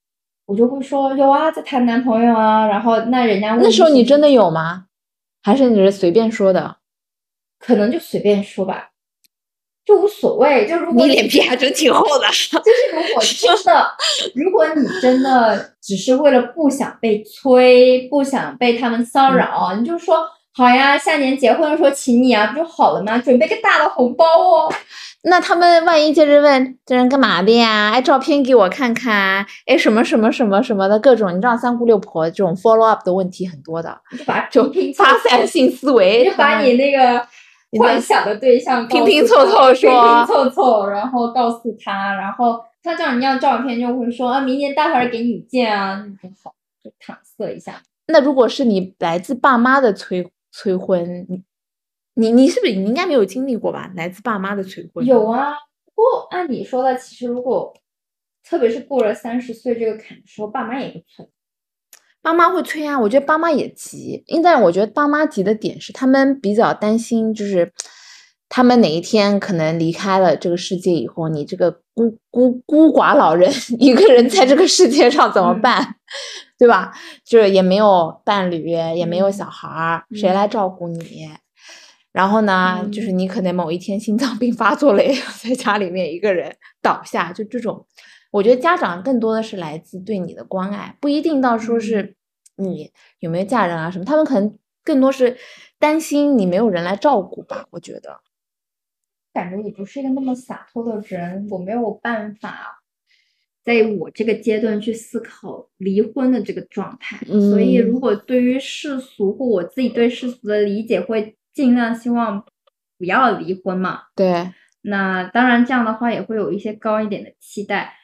[0.46, 2.66] 我就会说有啊，在谈男朋友啊。
[2.66, 4.86] 然后那人家问那时候你真的的有吗？
[5.44, 6.78] 还是你是随便说的？
[7.60, 8.92] 可能就随便说吧，
[9.86, 10.68] 就无所谓。
[10.68, 12.28] 就如果你脸皮还真挺厚的。
[12.28, 13.92] 就是如果真的，
[14.36, 20.26] 如果你真的只是为了不想被催，不想被他们骚扰，你就说
[20.60, 23.18] 好呀，下年结婚的时候请你啊，不就好了吗？
[23.18, 24.70] 准备个大的红包哦。
[25.24, 27.92] 那他们万一接着问这人干嘛的呀？
[27.94, 37.26] 哎，照片给我看看，哎，什么什么什么什么的各种，你知道三姑六婆这种 follow up 的问题很多的，你就把就发散性思维，就把你那个
[37.80, 47.76] 幻想的对象，拼拼凑凑说，拼拼凑凑，然后告诉他，然后他叫你要照片，就会说啊，明年大儿给你见啊，就好，就搪塞一下。
[48.08, 51.44] 那如果是你来自爸妈的催催婚，你
[52.16, 53.92] 你你是不是你应该没有经历过吧？
[53.96, 55.54] 来自爸妈的催婚有啊，
[55.86, 57.74] 不过按你说的，其实如果
[58.44, 61.30] 特别是过了三十岁这个坎的时候，爸妈也会催。
[62.22, 67.72] 爸妈会催啊，我觉得爸妈也急，因为我觉得爸妈急的点是他们比较担心，就是
[68.50, 75.96] 他们哪一天可能离开了这个世界以后，你这个孤孤孤寡老人 一个人在这个世界上怎么办，
[76.58, 76.92] 对吧？
[77.24, 81.30] 就是也没有伴侣，也没有小孩儿，谁来照顾你？
[82.12, 85.04] 然后呢，就是你可能某一天心脏病发作了，
[85.44, 87.86] 在家里面一个人倒下，就这种。
[88.32, 92.16] 我觉得家长更多的是来自对你的关爱，不一定到说是
[92.58, 95.38] 你有没有嫁人啊什么，他们可能更多是
[95.80, 97.66] 担心你没有人来照顾吧。
[97.72, 98.20] 我觉得，
[99.34, 102.82] 感觉也不是一个那么洒脱的人，我没有办法
[103.64, 107.18] 在我这个阶段去思考离婚的这个状态。
[107.26, 112.46] 所以，如果对于世俗或我自己对世俗的理解，会尽量希望
[112.98, 114.02] 不要离婚嘛。
[114.16, 117.96] 对，那当然这样的话也会有一些高一点的期待。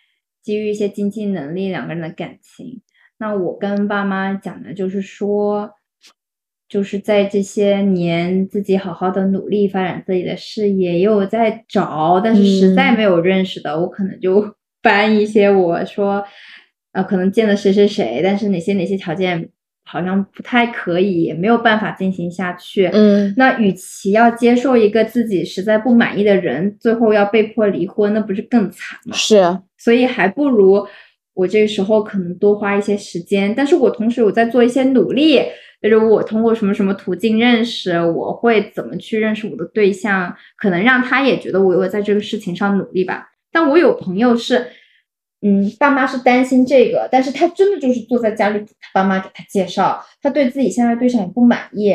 [0.42, 2.84] 基于一些经济能力，两个人的感情，
[3.18, 5.72] 那我跟爸妈讲的就是说，
[6.68, 16.24] 就是在这些年自己好好的努力发展自己的事业，也有在找，但是实在没有认识的，我可能就 搬一些我说，
[16.92, 19.50] 呃，可能见了谁谁谁，但是哪些哪些条件
[19.84, 22.88] 好像不太可以，也没有办法进行下去。
[22.94, 29.16] 嗯，那与其要接受一个自己实在不满意的人，最后要被迫离婚，那不是更惨吗？
[29.16, 29.60] 是。
[29.78, 30.84] 所以还不如
[31.36, 35.40] 我这个时候可能多花一些时间，但是我同时我在做一些努力，
[35.90, 43.30] 就是我通过什么什么途径认识，我会怎么去认识我的对象，可能让他也觉得我有在这个事情上努力吧。
[43.52, 44.68] 但我有朋友是，
[45.42, 51.94] 嗯，爸妈是担心这个，但是他真的就是坐在家里，他爸妈给他介绍，他对自己现在对象也不满意，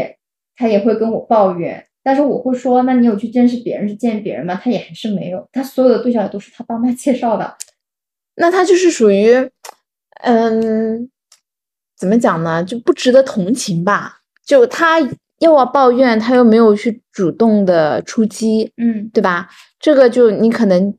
[0.57, 4.59] 他也会跟我抱怨，但是我会说，那你有去认识别人是见别人吗？
[4.63, 7.57] 他也还是没有，他所有的对象也都是他爸妈介绍的。
[8.37, 9.35] 那他就是属于，
[10.23, 11.11] 嗯，
[12.01, 12.65] 怎么讲呢？
[12.65, 14.21] 就不值得同情吧？
[14.43, 19.51] 就他又要抱怨，他又没有去主动的出击，嗯，对吧？
[19.79, 20.95] 这个就你可能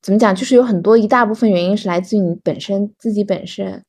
[0.00, 0.34] 怎么讲？
[0.34, 3.84] 就是有很多一大部分原因是来自于你本身自己本身。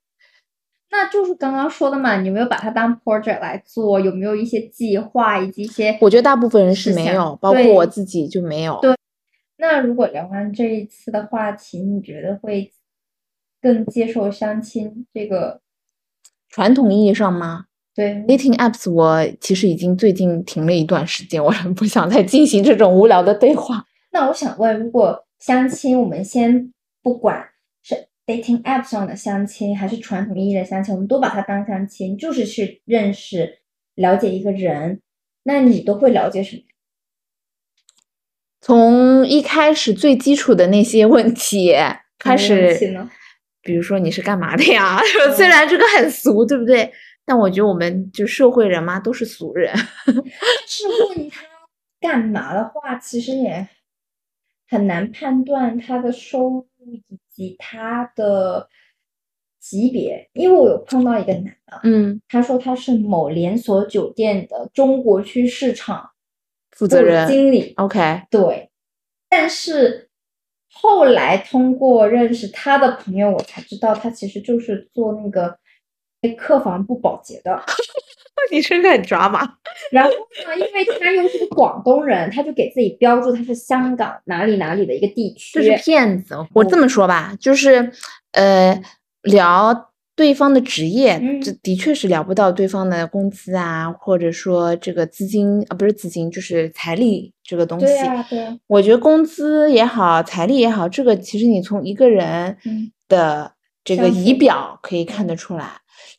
[0.89, 3.97] 那就是刚刚说的嘛，你有没有把它当 project 来做？
[3.97, 5.97] 有没有一些计划以及一些？
[6.01, 8.77] 我觉得大部分人是没有，包括我自己就没有。
[8.81, 8.93] 对。
[9.57, 12.73] 那如果聊完这一次的话题，你觉得会？
[13.63, 15.61] 更接受相亲这个
[16.51, 17.65] 传统意义上吗？
[17.95, 23.85] 对，dating apps 我其实已经最近停了一段时间， 我很不想再进行这种无聊的对话。
[24.11, 27.43] 那我想问，如果相亲，我们先不管
[27.81, 33.59] 是 dating app 上的相亲，还是传统意义的相亲，我们都把它当相亲，就是去认识、
[33.95, 35.01] 了解一个人，
[35.43, 36.63] 那你都会了解什么？
[38.61, 41.73] 从一开始最基础的那些问题
[42.19, 42.77] 开始。
[43.61, 44.99] 比如说你是干嘛的呀？
[45.35, 46.91] 虽然这个很俗，对不对？
[47.23, 49.73] 但我觉得我们就社会人嘛，都是俗人。
[50.67, 51.41] 是问他
[51.99, 53.67] 干嘛的话，其实也
[54.67, 58.67] 很难判断他的收入以及他的
[59.59, 60.29] 级别。
[60.33, 66.09] 因为我有碰到一个男的，嗯，他说他是某连锁酒店的中国区市场
[66.71, 67.73] 负责人经理。
[67.77, 68.71] OK，对，
[69.29, 70.10] 但是。
[70.73, 75.57] 后来通过认识他的朋友，我才知道他其实就是做那个
[76.37, 77.61] 客房部保洁的。
[78.51, 79.41] 你真的很抓马。
[79.91, 85.59] 然后呢，因为他又是个广东人，他就给自己标注他是香港哪里哪里的一个地区。
[85.59, 86.35] 这是骗子。
[86.53, 87.91] 我这么说吧，就是
[88.31, 88.81] 呃
[89.23, 89.89] 聊。
[90.13, 97.85] 对方的职业，这的确是聊不到对方的工资啊，或者说这个资金啊，不是资金，就是财力这个东西。
[97.85, 98.59] 对啊，对。
[98.67, 102.55] 我觉得工资也好，财力也好，这个其实你从一个人
[103.09, 103.51] 的
[103.83, 105.69] 这个仪表可以看得出来，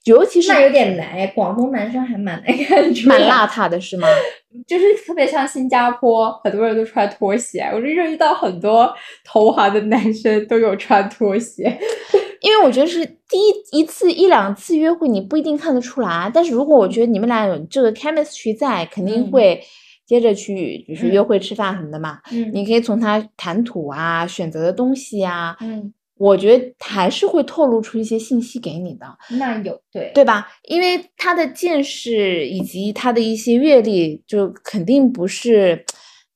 [0.05, 4.07] 尤其是那有点难，广东男生还蛮难看出，蛮邋遢的是吗？
[4.69, 8.93] 就是特别像新加坡，很多人都穿拖鞋，我就遇到很多
[9.25, 11.75] 投行的男生都有穿拖鞋。
[12.43, 16.29] 因为我觉得是第一一次一两次约会，你不一定看得出来。
[16.35, 19.63] 但是如果我觉得你们俩有这个 chemistry 在，肯定会
[20.07, 22.21] 接着去，比如说约会吃饭什么的嘛。
[22.31, 30.49] 嗯，你可以从他谈吐啊、选择的东西啊，嗯，我觉得还是会透露出一些信息给你的，那有对对吧？
[30.69, 35.85] 因为他的见识以及他的一些阅历，就肯定不是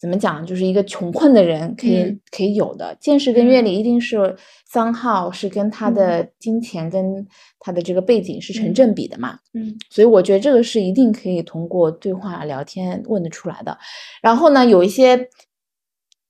[0.06, 2.20] 怎么讲，就是一个穷困的人可以、嗯。
[2.30, 2.96] 可以有的。
[3.00, 7.26] 见识跟阅历，一定是三号是跟他的金钱跟
[7.58, 9.40] 他的这个背景是成嗯正比的嘛。
[9.52, 9.76] 嗯。
[9.90, 13.76] 所以我觉得这个是一定可以通过对话聊天问得出来的。
[14.22, 15.28] 然后呢，有一些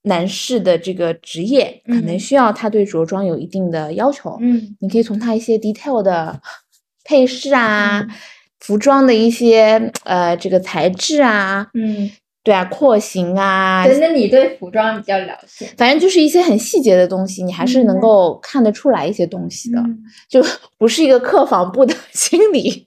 [0.05, 2.19] 男士的这个职业可能嗯。
[2.19, 4.75] 需要他对着装有一定的要求，嗯。
[4.81, 6.41] 你可以从他一些 detail 的
[7.05, 8.11] 配饰啊、嗯。
[8.59, 12.11] 服装的一些呃这个材质啊，嗯，
[12.47, 19.81] 对啊，廓形啊，对，那你对服装比较了解，反正就是一些很细节的东西，你还是能嗯够看得出来一些东西的。
[19.81, 19.99] 嗯
[20.31, 20.41] 就
[20.79, 22.87] 不是一个客房部的 经理。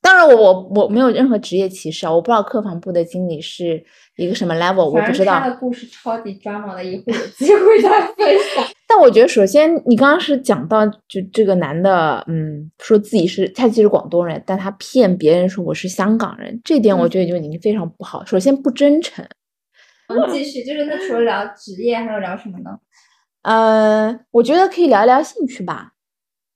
[0.00, 0.34] 当然我，
[0.70, 3.82] 我我没有任何职业歧视啊，我不知道客房部的经理是
[4.16, 5.40] 一个什么 level，我不知道。
[5.40, 8.64] 他的故事超级 drama 的，以后有机会再分享。
[8.90, 18.24] 但我觉得，首先你刚刚是讲到，就这个男的，嗯，说自己是他其实广东人，但他骗别人说我是香港人，这点我嗯觉得就已经非常不好。
[18.24, 19.22] 首先不真诚，
[20.08, 22.78] 我们继续，就是那除了聊职业，还有聊什么呢？
[23.42, 25.92] 呃，我觉得可以聊一聊兴趣吧。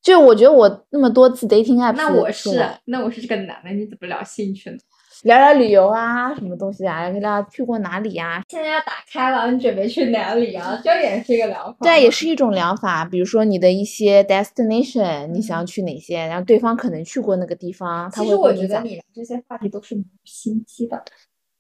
[0.03, 2.51] 就我觉得我那么多次 dating app，那我是，
[2.87, 4.77] 那我是这个男的，你怎么聊兴趣呢？
[5.23, 10.81] 聊聊旅游啊，什么东西啊，聊聊去过哪里啊，现在要打开了，你准备去哪里啊？
[10.83, 11.77] 这也是一个聊法。
[11.81, 12.11] 对，也。
[12.11, 13.05] 是一种疗法。
[13.05, 21.03] 比如说你的一些 destination，你想嗯要去哪些，然后对方可能去过那个地方，他其实我觉得会跟你这些话题都是心机的。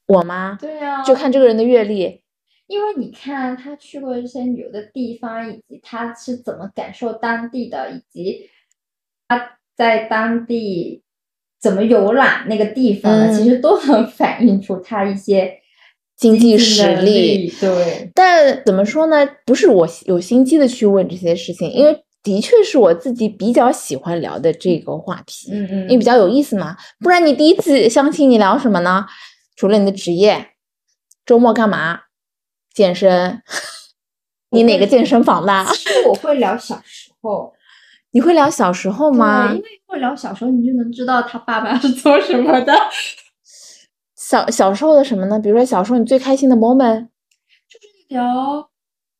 [0.06, 0.58] 我吗？
[0.60, 2.20] 对啊就看这个人的阅历。
[2.66, 8.50] 因为你看他去过这些旅游的地方，以及他是怎么感受当地的，以及
[9.28, 11.02] 他在当地
[11.62, 15.54] 怎么游览那个地方的，其嗯实都能反映出他一些
[16.16, 19.26] 经济济实力对，但怎么说呢？
[19.46, 26.76] 不是我有心机的去问这些事情，因为的确是我自己比较喜欢聊的这个话题，嗯嗯，因为比较有意思嘛。
[27.00, 29.06] 不然你第一次相亲你聊什么呢？
[29.54, 30.48] 除了你的职业，
[31.24, 32.00] 周末干嘛？
[32.74, 33.40] 健身。
[34.50, 35.64] 你哪个健身房的？
[35.72, 37.52] 其实我会聊小时候
[38.12, 39.62] 你会聊小时候吗对，因？
[39.62, 42.72] 为会聊小时候，你就能知道他爸爸是做什么的。
[44.16, 45.38] 小小时候的什么呢？
[45.38, 47.08] 比如说小时候你最开心的 moment，
[47.68, 48.68] 就是聊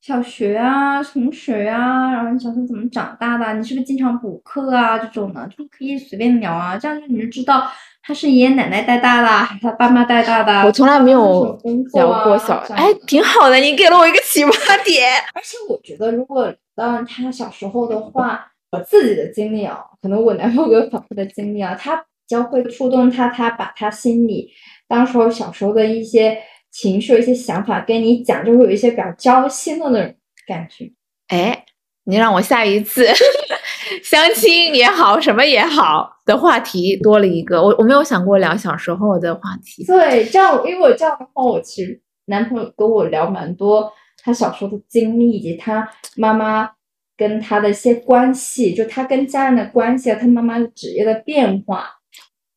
[0.00, 3.52] 小学啊、同学啊，然后你小时候怎么长大的啊？
[3.52, 4.98] 你是不是经常补课啊？
[4.98, 7.66] 这种的就可以随便聊啊，这样就你就知道
[8.02, 10.64] 他是爷爷奶奶带大的啊，还是他爸妈带大的啊。
[10.64, 11.58] 我从来没有
[11.94, 15.12] 聊过啊小，哎挺好的，你给了我一个启发点。
[15.34, 24.50] 而且我觉得，如果当他小时候的话，我自己的经历啊，可能我男朋友 给我反复的经历啊，他比较会触动他，他把他心里
[24.88, 26.38] 当时候小时候的一些
[26.70, 30.14] 情绪、一些想法跟你讲，就会有一些比较交心的那种
[30.46, 30.90] 感觉。
[31.28, 31.64] 哎，
[32.04, 33.06] 你让我下一次
[34.02, 39.84] 相亲也好，什么也好的话题多了一个，我我没有想过聊小时候的话题。
[39.84, 43.92] 对，这样，因为我这样的话，我其实男朋友跟我聊蛮多
[44.24, 46.70] 他小时候的经历，以及他妈妈
[47.16, 51.88] 跟他的一些关系，就他跟家人的关系啊，他妈妈的职业的变化，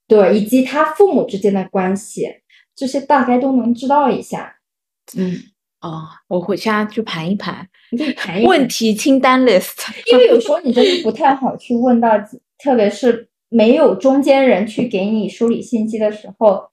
[0.08, 2.28] 对，以及他父母之间的关系，
[2.76, 4.58] 这些大概都能知道一下。
[5.18, 5.36] 嗯，
[5.82, 9.88] 哦，我回家去盘一盘你可以谈一问，题清单 list。
[10.12, 12.10] 因为有时候你真的不太好去问到，
[12.58, 16.70] 特别是没有中间人去给你梳理信息的时候，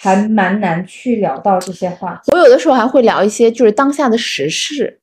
[0.00, 2.20] 还蛮难去聊到这些话。
[2.32, 5.00] 我有的时候还会聊一些就是当下的时事，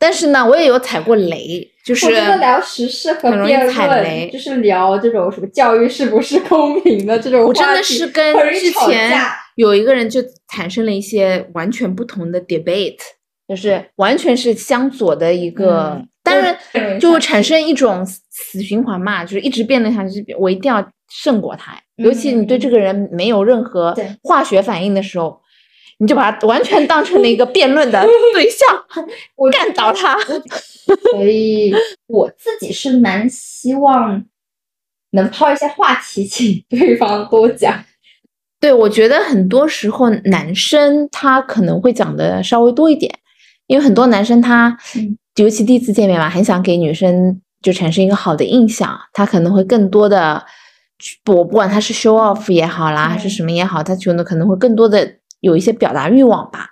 [0.00, 4.20] 但是呢，我也有踩过雷，就是我觉得聊时事和辩踩雷。
[4.20, 9.36] 论，就是聊这种什么教育是不是公平的这种我真的话题是跟之前架。
[9.56, 12.96] 有一个人就产生了一些完全不同的 debate，
[13.46, 16.08] 就是完全是相左的一个，嗯。
[16.22, 16.56] 当我然
[17.00, 21.74] 就会产生一种死死循环嘛，就是一直辩论下去，我一定要胜过他。
[21.96, 25.40] 尤其你对这嗯个人没有任何化学反应的时候，
[26.00, 28.02] 你就把他完全当成了一个辩论的
[28.34, 28.84] 对象，
[29.36, 30.18] 我干倒他。
[31.12, 31.72] 所以
[32.08, 34.24] 我自己是蛮希望
[35.12, 37.84] 能抛一些话题，请对方多讲。
[38.58, 43.14] 对，我觉得很多时候男生他可能会讲的稍微多一点，
[43.66, 50.44] 因为很多男生他嗯尤其第一次见面嘛，很想给女生就产生一个好的印象，他可能会更多的
[50.98, 56.68] 去，我不管他是 show off 也好啦，还是嗯什么也好，他觉得可能会更多的有一些表达欲望吧。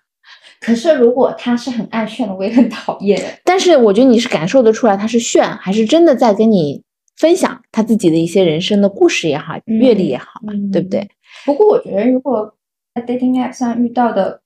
[0.60, 3.20] 可是如果他是很爱炫的，我也很讨厌。
[3.44, 6.82] 但是我觉得你是感受得出来他是炫，还是真的在跟你
[7.16, 11.00] 分享他自己的一些人生的故事也好，阅历也好嘛，对不对？
[11.00, 11.08] 嗯？
[11.46, 12.52] 不过我觉得，如果
[12.94, 14.40] 在 dating app 上遇到的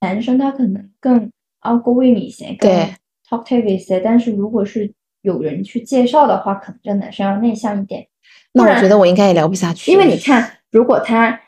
[0.00, 1.30] 男生，他可能更
[1.62, 2.94] outgoing 一些，更对
[3.28, 3.98] talkative 一些。
[3.98, 4.92] 但是如果是
[5.22, 8.06] 有人去介绍的话，可能这男生要内向一点。
[8.52, 11.40] 那我觉得我应该也聊不下去，因为你看，如果他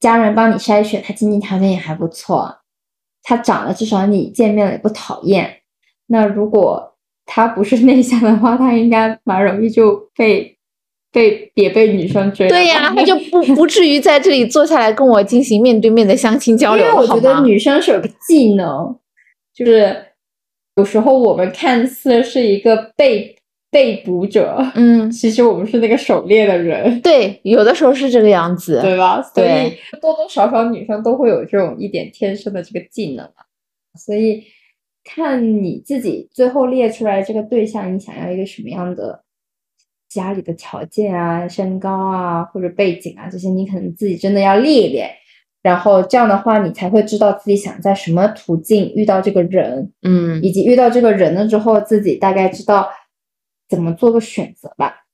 [0.00, 2.60] 家人帮你筛选，他经济条件也还不错，
[3.22, 5.58] 他长得至少你见面了也不讨厌。
[6.06, 6.96] 那如果
[7.26, 10.56] 他不是内向的话，他应该蛮容易就被
[11.12, 12.48] 被也被女生追。
[12.48, 17.06] 对呀，他就不不至于在这里坐下来跟我进行面对面的相亲交流因为我？
[17.06, 18.98] 觉得女生是有个技能，
[19.54, 20.06] 就是
[20.76, 23.36] 有时候我们看似是一个被
[23.70, 27.00] 被捕者，嗯， 其实我们是那个狩猎的人。
[27.00, 29.22] 对，有的时候是这个样子， 对吧？
[29.22, 33.46] 所以对多多少少女生都会有这种一点天生的这个技能啊。
[33.98, 34.42] 所以
[35.04, 39.22] 看你自己最后列出来这个对象，你想要一个什么样的
[40.08, 45.10] 家里的条件啊、身高啊或者背景啊这些，你可能自己真的要列一列。
[45.62, 52.88] 然后这样的话，你才会知道自己想在什么途径遇到这个人，嗯以及遇到这个人了之后，自己大概知道
[53.70, 55.04] 怎么做个选择吧。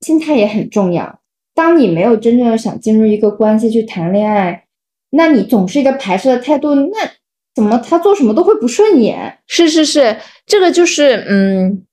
[0.00, 1.20] 心态也很重要。
[1.54, 4.64] 当你没有真正的想进入一个关系去谈恋爱，
[5.10, 7.10] 那你总是一个排斥的态度，那
[7.54, 9.38] 怎么他做什么都会不顺眼？
[9.46, 11.84] 是是是，这个就是嗯，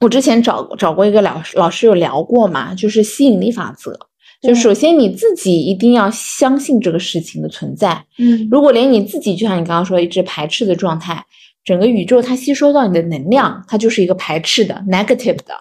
[0.00, 3.96] 我之前找找过一个老师，老师有聊过嘛，就是吸引力法则。
[4.40, 11.24] 就首先你自己一定要相信这个事情的存在，嗯如果连你自己就像你刚刚说一直排斥的状态，
[11.64, 15.54] 整个宇宙它吸收到你的能量，它就是一个排斥的 negative 的，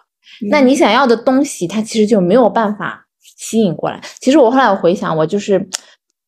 [0.49, 3.05] 那你想要的东西，它其实就没有办法
[3.37, 4.01] 吸引过来。
[4.19, 5.67] 其实我后来我回想，我就是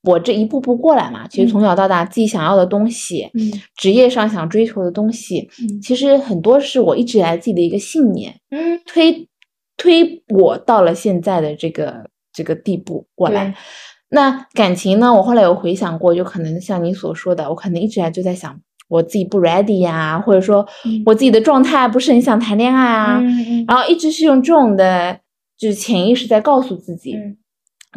[0.04, 9.28] 我这一步步过来嘛，其实嗯从小到大自己想要的东西，嗯职业上想追求的东西，嗯其实很多是我一直以来自己的一个信念，嗯推
[9.76, 13.56] 推我到了现在的这个这个地步过来。
[14.10, 15.12] 那感情呢？
[15.12, 18.60] 我后来有回想过，就可能像你所说的，我可能一直以来就在想
[18.94, 23.22] 我自己不 ready 呀、或者说嗯我自己的状态不是很想谈恋爱啊，
[23.68, 25.20] 然后一直是用这种的，
[25.58, 27.16] 就是潜意识在告诉自己。
[27.16, 27.38] 嗯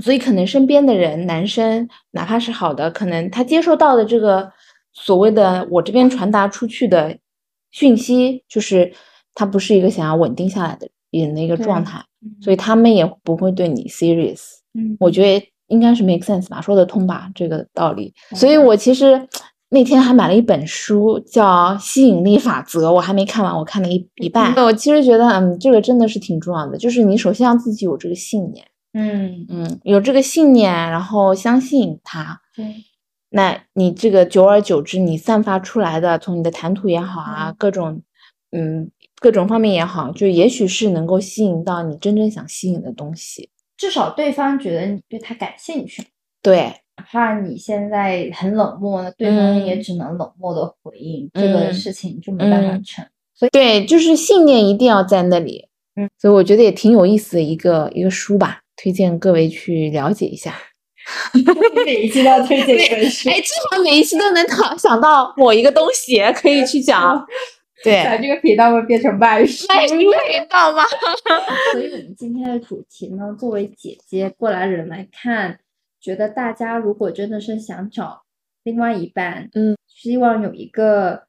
[0.04, 4.52] 所以可能身边的人，男生哪怕是好的，可能他接受到的这个
[4.92, 7.16] 所谓的我这边传达出去的
[7.70, 8.92] 讯息，就是
[9.34, 11.98] 他不是一个想要稳定下来的人的一个状态，
[12.42, 14.42] 所以他们也不会对你 serious。
[14.74, 18.12] 嗯我觉得应该是 make sense 吧，说得通吧，这个道理。
[18.34, 19.26] 所以嗯我其实
[19.68, 24.54] 那天还买了一本书，叫《吸引力法则》，我还没看完，我看了一一半。
[24.54, 32.40] 我其实觉得，嗯，这个真的是挺重要的，就是你首先要自己有这个信念，嗯嗯，有这个信念，然后相信它。
[32.54, 32.64] 对
[33.30, 38.02] 那你这个久而久之，你散发出来的，从你的谈吐也好啊，嗯各种，
[38.52, 38.90] 嗯，
[39.20, 43.50] 各种方面也好，就也许是能够吸引到你真正想吸引的东西。
[43.76, 46.06] 至少对方觉得你对他感兴趣。
[46.40, 53.04] 对，哪怕你现在很冷漠，那对方也嗯只能冷漠的回应，这个嗯事情就没办法嗯成。
[53.52, 55.68] 对，就是信念一定要在那里。
[55.96, 60.54] 嗯，所以我觉得也挺有意思的一个一个书吧，推荐各位去了解一下。
[61.86, 67.24] 每一期都要推荐一本书哎，至少每一期都能讨想到某一个东西可以去讲。
[67.84, 69.66] 对，把这个频道会变成卖 书。
[69.68, 70.08] 卖书频
[70.48, 70.82] 道吗？
[71.72, 75.60] 所以我们今天的主题呢，作为姐姐过来人来看，
[76.06, 78.22] 觉得大家如果真的是想找
[78.62, 81.26] 另外一半，嗯，希望有一个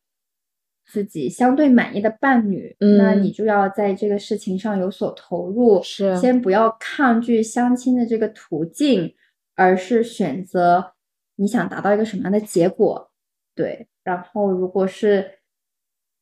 [0.86, 3.24] 自己相对满意的伴侣，那嗯。
[3.24, 6.16] 你就要在这个事情上有所投入，是。
[6.18, 9.16] 先不要抗拒相亲的这个途径，
[9.56, 10.94] 而是选择
[11.38, 13.10] 你想达到一个什么样的结果，
[13.56, 13.88] 对。
[14.04, 15.37] 然后如果是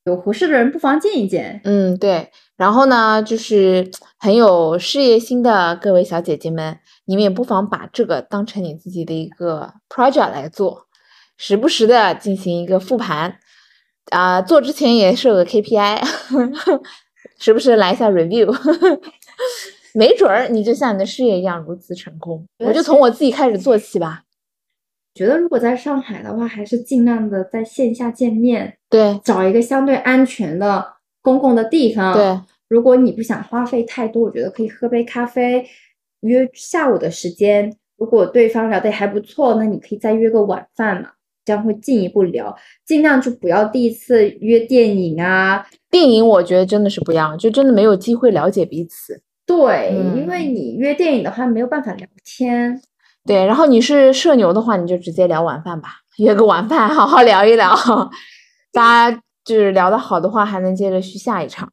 [0.06, 2.30] 有合适的人，不妨见一见，嗯，对。
[2.58, 3.89] 然后呢，就是
[4.20, 10.86] 很有事业心的各位小姐姐们，你们也不妨把这个当成你自己的一个 project 来做，
[11.38, 13.39] 时不时的进行一个复盘，
[14.12, 16.06] 啊、做之前也设个 KPI，
[17.39, 18.56] 时不时来一下 review，
[19.95, 22.45] 没准儿你就像你的事业一样如此成功。
[22.60, 24.22] 我就从我自己开始做起吧。
[25.16, 30.86] 觉得如果在上海的话，还是尽量的在线下见面，对找一个相对安全的
[31.22, 32.13] 公共的地方。
[32.13, 35.66] 对，如果你不想花费太多，我觉得可以喝杯咖啡，
[36.20, 37.74] 约下午的时间。
[37.97, 41.11] 如果对方聊得还不错，那你可以再约个晚饭嘛，
[41.45, 42.53] 这样会进一步聊。
[42.86, 49.22] 尽量就不要第一次约电影啊，电影我觉得真的是不一样，就真的没有机会了解彼此。
[49.45, 52.82] 对，因为嗯你约电影的话没有办法聊天。
[53.26, 57.76] 对，然后你是社牛的话，你就直接聊晚饭吧，约个晚饭， 好好聊一聊。
[58.71, 61.71] 大家就是聊得好的话，还能接着续下一场。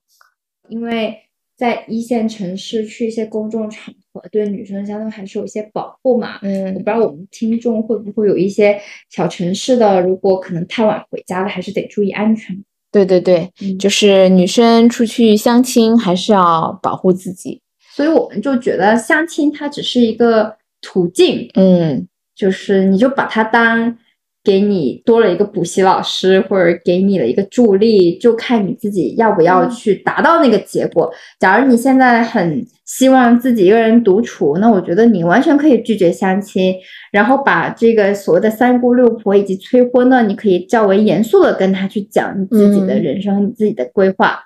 [0.68, 1.14] 因为
[1.56, 6.38] 在一线城市去一些公众场合，对女生相对还是有一些保护嘛。
[6.42, 8.80] 嗯我不嗯知道我们听众会不会有一些
[9.10, 12.56] 小城市的，如果可能太晚回家了，还是得注意安全。
[12.90, 17.60] 对对对，嗯就是女生出去相亲还是要保护自己。
[17.94, 22.06] 所以我们就觉得相亲它只是一个途径，嗯
[22.36, 23.96] 就是你就把它当
[24.44, 31.08] 给你多了一个补习老师，或者给你了一个助力，就看你自己要不要嗯去达到那个结果。
[31.38, 36.74] 假如你现在很希望自己一个人独处，那我觉得你完全可以拒绝相亲，
[37.12, 44.40] 然后把这个所谓的三姑六婆以及催婚呢，你可以较为严肃的跟他去讲你自己的嗯人生、你自己的规划。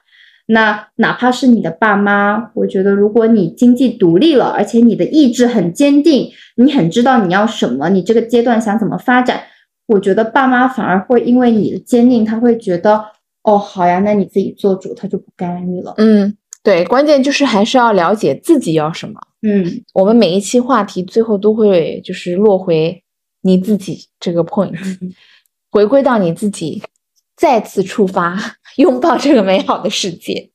[0.46, 9.42] 那哪怕是你的爸妈，我觉得如果你经济独立了，而且你的意志很坚定，你很知道你要什么，你这个阶段想怎么发展，
[9.86, 13.04] 我觉得爸妈反而会因为你的坚定，他会觉得
[13.42, 15.94] 哦，好呀，那你自己做主，他就不干预了。
[15.98, 19.20] 嗯，对，关键就是还是要了解自己要什么。
[19.42, 23.02] 嗯，我们每一期话题最后都会就是落回
[23.42, 24.74] 你自己这个 point，
[25.70, 26.82] 回归到你自己，
[27.36, 28.36] 再次出发，
[28.78, 30.50] 拥抱这个美好的世界。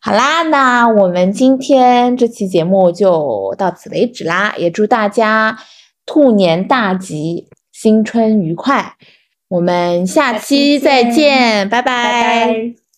[0.00, 5.58] 好啦，那我们今天这期节目就到此为止啦，也祝大家
[6.06, 8.94] 兔年大吉，新春愉快。
[9.48, 12.89] 我们下下期期再见拜拜。